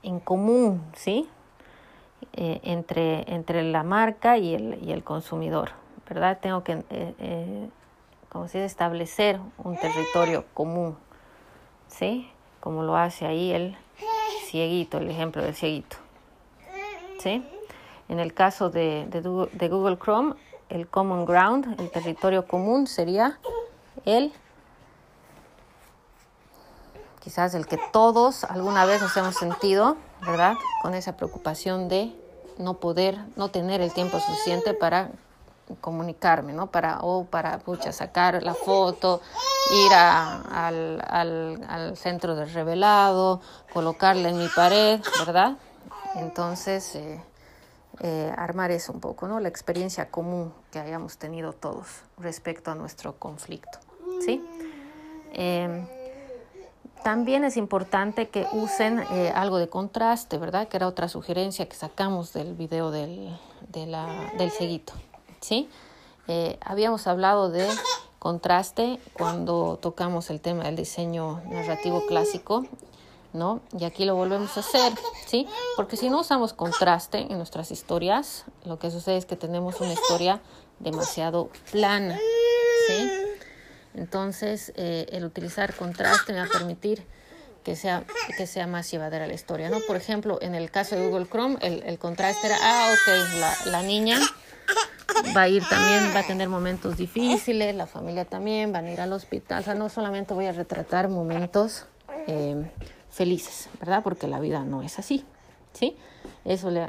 en 0.03 0.21
común, 0.21 0.83
¿sí? 0.95 1.29
Eh, 2.33 2.61
entre, 2.65 3.33
entre 3.33 3.63
la 3.63 3.83
marca 3.83 4.39
y 4.39 4.55
el, 4.55 4.79
y 4.83 4.93
el 4.93 5.05
consumidor, 5.05 5.73
¿verdad? 6.09 6.39
Tengo 6.41 6.65
que 6.65 6.83
eh, 6.91 7.69
como 8.35 8.49
si 8.49 8.59
establecer 8.59 9.39
un 9.59 9.77
territorio 9.77 10.45
común, 10.55 10.99
¿sí? 11.87 12.29
Como 12.59 12.83
lo 12.83 12.97
hace 12.97 13.27
ahí 13.27 13.53
el 13.53 13.79
cieguito, 14.51 14.99
el 14.99 15.09
ejemplo 15.09 15.41
del 15.41 15.55
cieguito, 15.55 15.97
¿sí? 17.21 17.49
En 18.09 18.19
el 18.19 18.35
caso 18.35 18.71
de, 18.71 19.07
de, 19.07 19.69
Google 19.69 19.97
Chrome, 19.97 20.35
el 20.69 20.89
common 20.89 21.25
ground, 21.27 21.81
el 21.81 21.89
territorio 21.93 22.45
común 22.49 22.89
sería 22.89 23.39
el 24.05 24.33
quizás 27.21 27.55
el 27.55 27.69
que 27.69 27.79
todos 27.93 28.43
alguna 28.43 28.85
vez 28.85 29.01
nos 29.01 29.17
hemos 29.17 29.37
sentido, 29.37 29.97
¿verdad? 30.23 30.57
Con 30.83 30.95
esa 30.95 31.17
preocupación 31.17 31.87
de 31.89 32.13
no 32.59 32.75
poder, 32.75 33.17
no 33.37 33.53
tener 33.53 33.81
el 33.81 33.93
tiempo 33.93 34.19
suficiente 34.19 34.75
para 34.75 35.13
comunicarme, 35.81 36.53
¿no? 36.53 36.67
Para, 36.69 37.01
o 37.01 37.25
para, 37.25 37.59
pucha, 37.59 37.93
sacar 37.93 38.43
la 38.43 38.55
foto, 38.55 39.21
ir 39.73 39.93
al, 39.93 41.03
al, 41.09 41.97
centro 41.97 42.35
de 42.35 42.45
revelado, 42.45 43.41
colocarla 43.73 44.29
en 44.29 44.39
mi 44.39 44.49
pared, 44.49 45.01
¿verdad? 45.25 45.57
Entonces, 46.17 46.95
eh, 46.95 47.21
eh, 48.01 48.33
armar 48.37 48.71
eso 48.71 48.93
un 48.93 49.01
poco, 49.01 49.27
¿no? 49.27 49.41
La 49.41 49.49
experiencia 49.49 50.11
común 50.11 50.53
que 50.71 50.79
hayamos 50.79 51.17
tenido 51.17 51.53
todos 51.53 52.03
respecto 52.19 52.71
a 52.71 52.75
nuestro 52.75 53.19
conflicto, 53.19 53.79
¿sí? 54.25 54.45
Em, 55.33 55.87
también 57.03 57.45
es 57.45 57.57
importante 57.57 58.29
que 58.29 58.47
usen 58.53 59.05
eh, 59.13 59.33
algo 59.35 59.59
de 59.59 59.69
contraste, 59.69 60.39
¿verdad? 60.39 60.69
Que 60.69 60.77
era 60.77 60.89
otra 60.89 61.09
sugerencia 61.09 61.69
que 61.69 61.77
sacamos 61.77 62.33
del 62.33 62.55
video 62.55 62.91
del, 62.91 63.37
de 63.69 63.87
la, 63.87 64.33
del 64.39 64.51
ceguito. 64.51 64.95
¿Sí? 65.45 65.69
Eh, 66.27 66.59
habíamos 66.63 67.07
hablado 67.07 67.51
de 67.51 67.69
contraste 68.19 68.99
cuando 69.13 69.79
tocamos 69.81 70.31
el 70.31 70.41
tema 70.41 70.65
del 70.65 70.77
diseño 70.77 71.43
narrativo 71.51 72.07
clásico, 72.07 72.67
¿no? 73.35 73.61
Y 73.79 73.85
aquí 73.85 74.07
lo 74.07 74.15
volvemos 74.15 74.57
a 74.57 74.61
hacer, 74.61 74.95
¿sí? 75.27 75.47
Porque 75.77 75.99
si 75.99 76.09
no 76.09 76.21
usamos 76.21 76.55
contraste 76.55 77.19
en 77.19 77.37
nuestras 77.37 77.71
historias, 77.71 78.45
lo 78.65 78.79
que 78.79 78.91
sucede 78.91 79.19
es 79.19 79.27
que 79.27 79.37
tenemos 79.37 79.81
una 79.83 79.93
historia 79.93 80.41
demasiado 80.81 81.51
plana, 81.71 82.19
¿sí? 82.87 83.11
Entonces, 83.95 84.73
eh, 84.77 85.07
el 85.13 85.25
utilizar 85.25 85.75
contraste 85.75 86.33
me 86.33 86.39
va 86.39 86.47
a 86.47 86.49
permitir 86.49 87.07
que 87.63 87.77
sea, 87.77 88.05
que 88.37 88.47
sea 88.47 88.67
más 88.67 88.91
llevadera 88.91 89.27
la 89.27 89.35
historia, 89.35 89.69
¿no? 89.69 89.81
Por 89.81 89.97
ejemplo, 89.97 90.39
en 90.41 90.55
el 90.55 90.71
caso 90.71 90.97
de 90.97 91.07
Google 91.07 91.27
Chrome, 91.27 91.59
el, 91.61 91.99
contraste 91.99 92.47
era, 92.47 92.57
ah, 92.61 92.95
ok, 92.95 93.39
la, 93.39 93.71
la 93.71 93.83
niña 93.83 94.19
va 95.37 95.43
a 95.43 95.49
ir 95.49 95.63
también, 95.69 96.15
va 96.15 96.21
a 96.21 96.27
tener 96.27 96.49
momentos 96.49 96.97
difíciles, 96.97 97.75
la 97.75 97.87
familia 97.87 98.25
también, 98.25 98.73
van 98.73 98.87
a 98.87 98.93
ir 98.93 99.01
al 99.01 99.13
hospital. 99.13 99.61
O 99.61 99.65
sea, 99.65 99.75
no 99.75 99.89
solamente 99.89 100.35
voy 100.35 100.47
a 100.47 100.53
retratar 100.53 101.09
momentos 101.09 101.87
eh, 102.27 102.71
felices, 103.11 103.69
¿verdad? 103.81 104.03
Porque 104.03 104.27
la 104.27 104.41
vida 104.41 104.65
no 104.65 104.83
es 104.83 104.99
así, 104.99 105.25
¿sí? 105.73 105.97
Eso 106.45 106.71
le, 106.71 106.87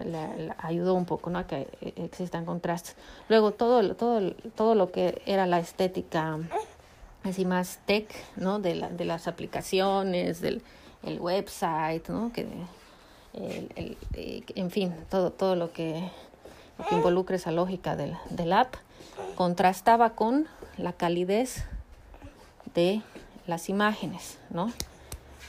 ayudó 0.57 0.93
un 0.93 1.05
poco, 1.05 1.29
¿no? 1.29 1.39
A 1.39 1.47
que 1.47 1.67
existan 1.95 2.45
contrastes. 2.45 2.95
Luego, 3.29 3.51
todo, 3.51 3.95
todo, 3.95 4.31
todo 4.55 4.75
lo 4.75 4.91
que 4.91 5.21
era 5.25 5.45
la 5.45 5.59
estética 5.59 6.39
así 7.23 7.45
más 7.45 7.79
tech, 7.85 8.13
¿no? 8.35 8.59
De, 8.59 8.75
la, 8.75 8.89
de 8.89 9.05
las 9.05 9.27
aplicaciones, 9.27 10.41
del 10.41 10.61
el 11.05 11.19
website, 11.19 12.09
¿no? 12.09 12.31
Que, 12.33 12.47
el, 13.33 13.97
eh, 14.13 14.43
en 14.55 14.71
fin, 14.71 14.93
todo, 15.09 15.31
todo 15.31 15.55
lo 15.55 15.71
que 15.71 16.09
que 16.89 16.95
involucre 16.95 17.38
esa 17.38 17.51
lógica 17.51 17.95
del, 17.95 18.17
del 18.29 18.53
app, 18.53 18.75
contrastaba 19.35 20.11
con 20.11 20.47
la 20.77 20.93
calidez 20.93 21.65
de 22.73 23.01
las 23.47 23.69
imágenes, 23.69 24.38
¿no? 24.49 24.71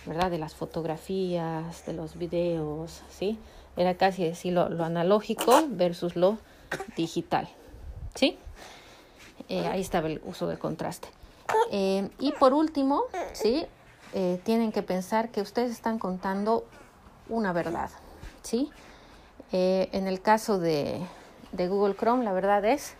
¿Verdad? 0.05 0.31
De 0.31 0.39
las 0.39 0.55
fotografías, 0.55 1.85
de 1.87 1.93
los 1.93 2.17
videos, 2.17 3.03
¿sí? 3.11 3.39
Era 3.77 3.95
casi 3.95 4.25
decir 4.25 4.53
lo, 4.53 4.85
analógico 4.85 5.65
versus 5.69 6.17
lo 6.17 6.39
digital, 6.97 7.49
¿sí? 8.15 8.39
Eh, 9.49 9.67
ahí 9.67 9.81
estaba 9.81 10.09
el 10.09 10.21
uso 10.25 10.47
del 10.47 10.59
contraste. 10.59 11.09
Eh, 11.71 12.09
y 12.19 12.33
por 12.33 12.53
último, 12.53 13.05
¿sí? 13.33 13.67
Eh, 14.13 14.41
tienen 14.45 14.73
que 14.73 14.83
pensar 14.83 15.31
que 15.31 15.41
ustedes 15.43 15.71
están 15.73 15.99
contando 15.99 16.65
una 17.29 17.53
verdad, 17.53 17.91
¿sí? 18.43 18.71
Eh, 19.53 19.89
en 19.93 20.07
el 20.07 20.21
caso 20.21 20.59
de, 20.59 21.01
de 21.53 21.69
Google 21.69 21.95
Chrome, 21.95 22.25
la 22.25 22.33
verdad 22.33 22.65
es, 22.65 22.95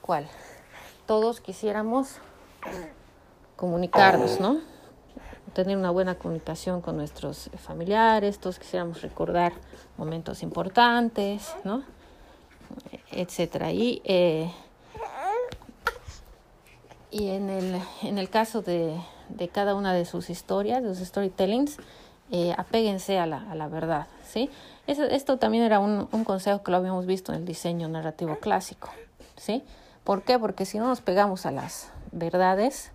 ¿cuál? 0.00 0.28
Todos 1.06 1.40
quisiéramos 1.40 2.18
comunicarnos, 3.56 4.40
¿no? 4.40 4.60
Tener 5.52 5.76
una 5.76 5.90
buena 5.90 6.14
comunicación 6.14 6.80
con 6.80 6.96
nuestros 6.96 7.50
familiares, 7.58 8.38
todos 8.38 8.60
quisiéramos 8.60 9.02
recordar 9.02 9.52
momentos 9.98 10.42
importantes, 10.44 11.54
¿no? 11.64 11.82
Etcétera. 13.10 13.72
Y, 13.72 14.00
eh, 14.04 14.52
y 17.10 17.30
en, 17.30 17.50
el, 17.50 17.82
en 18.02 18.18
el 18.18 18.30
caso 18.30 18.62
de, 18.62 18.96
de 19.28 19.48
cada 19.48 19.74
una 19.74 19.92
de 19.92 20.04
sus 20.04 20.30
historias, 20.30 20.84
de 20.84 20.94
sus 20.94 21.08
storytellings, 21.08 21.78
eh, 22.30 22.54
apéguense 22.56 23.18
a 23.18 23.26
la, 23.26 23.50
a 23.50 23.54
la 23.54 23.68
verdad, 23.68 24.06
¿sí? 24.24 24.50
Esto 24.86 25.38
también 25.38 25.62
era 25.64 25.78
un, 25.78 26.08
un 26.10 26.24
consejo 26.24 26.62
que 26.62 26.70
lo 26.70 26.78
habíamos 26.78 27.06
visto 27.06 27.32
en 27.32 27.40
el 27.40 27.44
diseño 27.44 27.88
narrativo 27.88 28.38
clásico, 28.38 28.90
¿sí? 29.36 29.62
¿Por 30.04 30.22
qué? 30.22 30.38
Porque 30.38 30.64
si 30.64 30.78
no 30.78 30.88
nos 30.88 31.00
pegamos 31.00 31.46
a 31.46 31.50
las 31.50 31.90
verdades, 32.10 32.92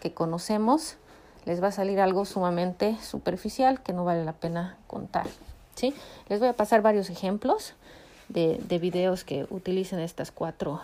que 0.00 0.12
conocemos, 0.12 0.96
les 1.44 1.62
va 1.62 1.68
a 1.68 1.72
salir 1.72 2.00
algo 2.00 2.24
sumamente 2.24 2.96
superficial 3.00 3.82
que 3.82 3.92
no 3.92 4.04
vale 4.04 4.24
la 4.24 4.32
pena 4.32 4.76
contar. 4.86 5.26
¿sí? 5.74 5.94
Les 6.28 6.40
voy 6.40 6.48
a 6.48 6.54
pasar 6.54 6.82
varios 6.82 7.10
ejemplos 7.10 7.74
de, 8.28 8.60
de 8.66 8.78
videos 8.78 9.24
que 9.24 9.46
utilicen 9.50 10.00
estas 10.00 10.32
cuatro, 10.32 10.80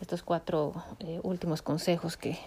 estos 0.00 0.22
cuatro 0.22 0.72
eh, 1.00 1.20
últimos 1.22 1.62
consejos 1.62 2.16
que, 2.16 2.38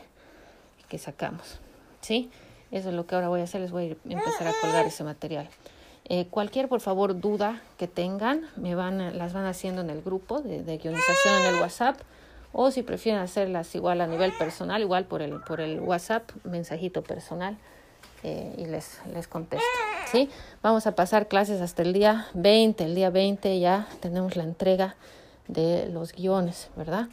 que 0.89 0.97
sacamos. 0.97 1.59
¿sí? 2.01 2.29
Eso 2.71 2.89
es 2.89 2.95
lo 2.95 3.05
que 3.05 3.15
ahora 3.15 3.29
voy 3.29 3.41
a 3.41 3.43
hacer, 3.43 3.61
les 3.61 3.71
voy 3.71 3.97
a 4.09 4.13
empezar 4.13 4.47
a 4.47 4.53
colgar 4.61 4.85
ese 4.85 5.03
material. 5.03 5.49
Eh, 6.05 6.27
cualquier, 6.29 6.67
por 6.67 6.81
favor, 6.81 7.19
duda 7.19 7.61
que 7.77 7.87
tengan, 7.87 8.41
me 8.55 8.75
van, 8.75 9.17
las 9.17 9.33
van 9.33 9.45
haciendo 9.45 9.81
en 9.81 9.89
el 9.89 10.01
grupo 10.01 10.41
de, 10.41 10.77
guionización 10.77 11.41
en 11.41 11.55
el 11.55 11.61
WhatsApp 11.61 11.97
o 12.51 12.71
si 12.71 12.81
prefieren 12.81 13.21
hacerlas 13.21 13.73
igual 13.75 14.01
a 14.01 14.07
nivel 14.07 14.31
personal, 14.33 14.81
igual 14.81 15.05
por 15.05 15.21
el, 15.21 15.39
por 15.41 15.61
el 15.61 15.79
WhatsApp, 15.79 16.31
mensajito 16.43 17.03
personal 17.03 17.57
eh, 18.23 18.55
y 18.57 18.65
les, 18.65 18.99
les 19.13 19.27
contesto. 19.27 19.65
¿sí? 20.11 20.29
Vamos 20.63 20.87
a 20.87 20.95
pasar 20.95 21.27
clases 21.27 21.61
hasta 21.61 21.83
el 21.83 21.93
día 21.93 22.27
20, 22.33 22.85
el 22.85 22.95
día 22.95 23.11
20 23.11 23.59
ya 23.59 23.87
tenemos 23.99 24.35
la 24.35 24.43
entrega 24.43 24.95
de 25.47 25.87
los 25.89 26.13
guiones, 26.13 26.69
¿verdad? 26.75 27.07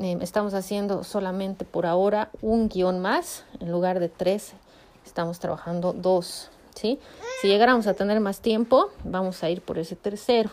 Eh, 0.00 0.16
estamos 0.20 0.54
haciendo 0.54 1.04
solamente 1.04 1.64
por 1.64 1.84
ahora 1.84 2.30
un 2.40 2.68
guion 2.68 3.00
más, 3.00 3.44
en 3.60 3.70
lugar 3.70 4.00
de 4.00 4.08
tres, 4.08 4.54
estamos 5.04 5.38
trabajando 5.38 5.92
dos, 5.92 6.50
¿sí? 6.74 6.98
Si 7.40 7.48
llegáramos 7.48 7.86
a 7.86 7.94
tener 7.94 8.20
más 8.20 8.40
tiempo, 8.40 8.90
vamos 9.04 9.42
a 9.42 9.50
ir 9.50 9.62
por 9.62 9.78
ese 9.78 9.96
tercero. 9.96 10.50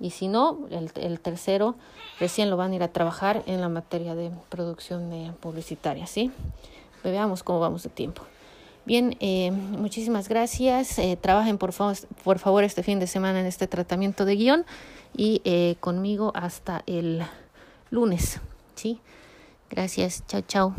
Y 0.00 0.10
si 0.10 0.28
no, 0.28 0.60
el, 0.70 0.92
el, 0.94 1.18
tercero 1.18 1.74
recién 2.20 2.50
lo 2.50 2.56
van 2.56 2.72
a 2.72 2.76
ir 2.76 2.82
a 2.84 2.88
trabajar 2.88 3.42
en 3.46 3.60
la 3.60 3.68
materia 3.68 4.14
de 4.14 4.30
producción 4.48 5.36
publicitaria, 5.40 6.06
¿sí? 6.06 6.30
Veamos 7.02 7.42
cómo 7.42 7.58
vamos 7.58 7.82
de 7.82 7.90
tiempo. 7.90 8.22
Bien, 8.88 9.18
eh, 9.20 9.50
muchísimas 9.50 10.30
gracias. 10.30 10.98
Eh, 10.98 11.18
trabajen 11.20 11.58
por, 11.58 11.74
fa 11.74 11.92
por 12.24 12.38
favor 12.38 12.64
este 12.64 12.82
fin 12.82 12.98
de 12.98 13.06
semana 13.06 13.38
en 13.38 13.44
este 13.44 13.66
tratamiento 13.66 14.24
de 14.24 14.34
guion 14.36 14.64
y 15.14 15.42
eh, 15.44 15.76
conmigo 15.78 16.32
hasta 16.34 16.84
el 16.86 17.22
lunes, 17.90 18.40
¿sí? 18.76 18.98
Gracias, 19.68 20.24
chao, 20.26 20.40
chao. 20.40 20.74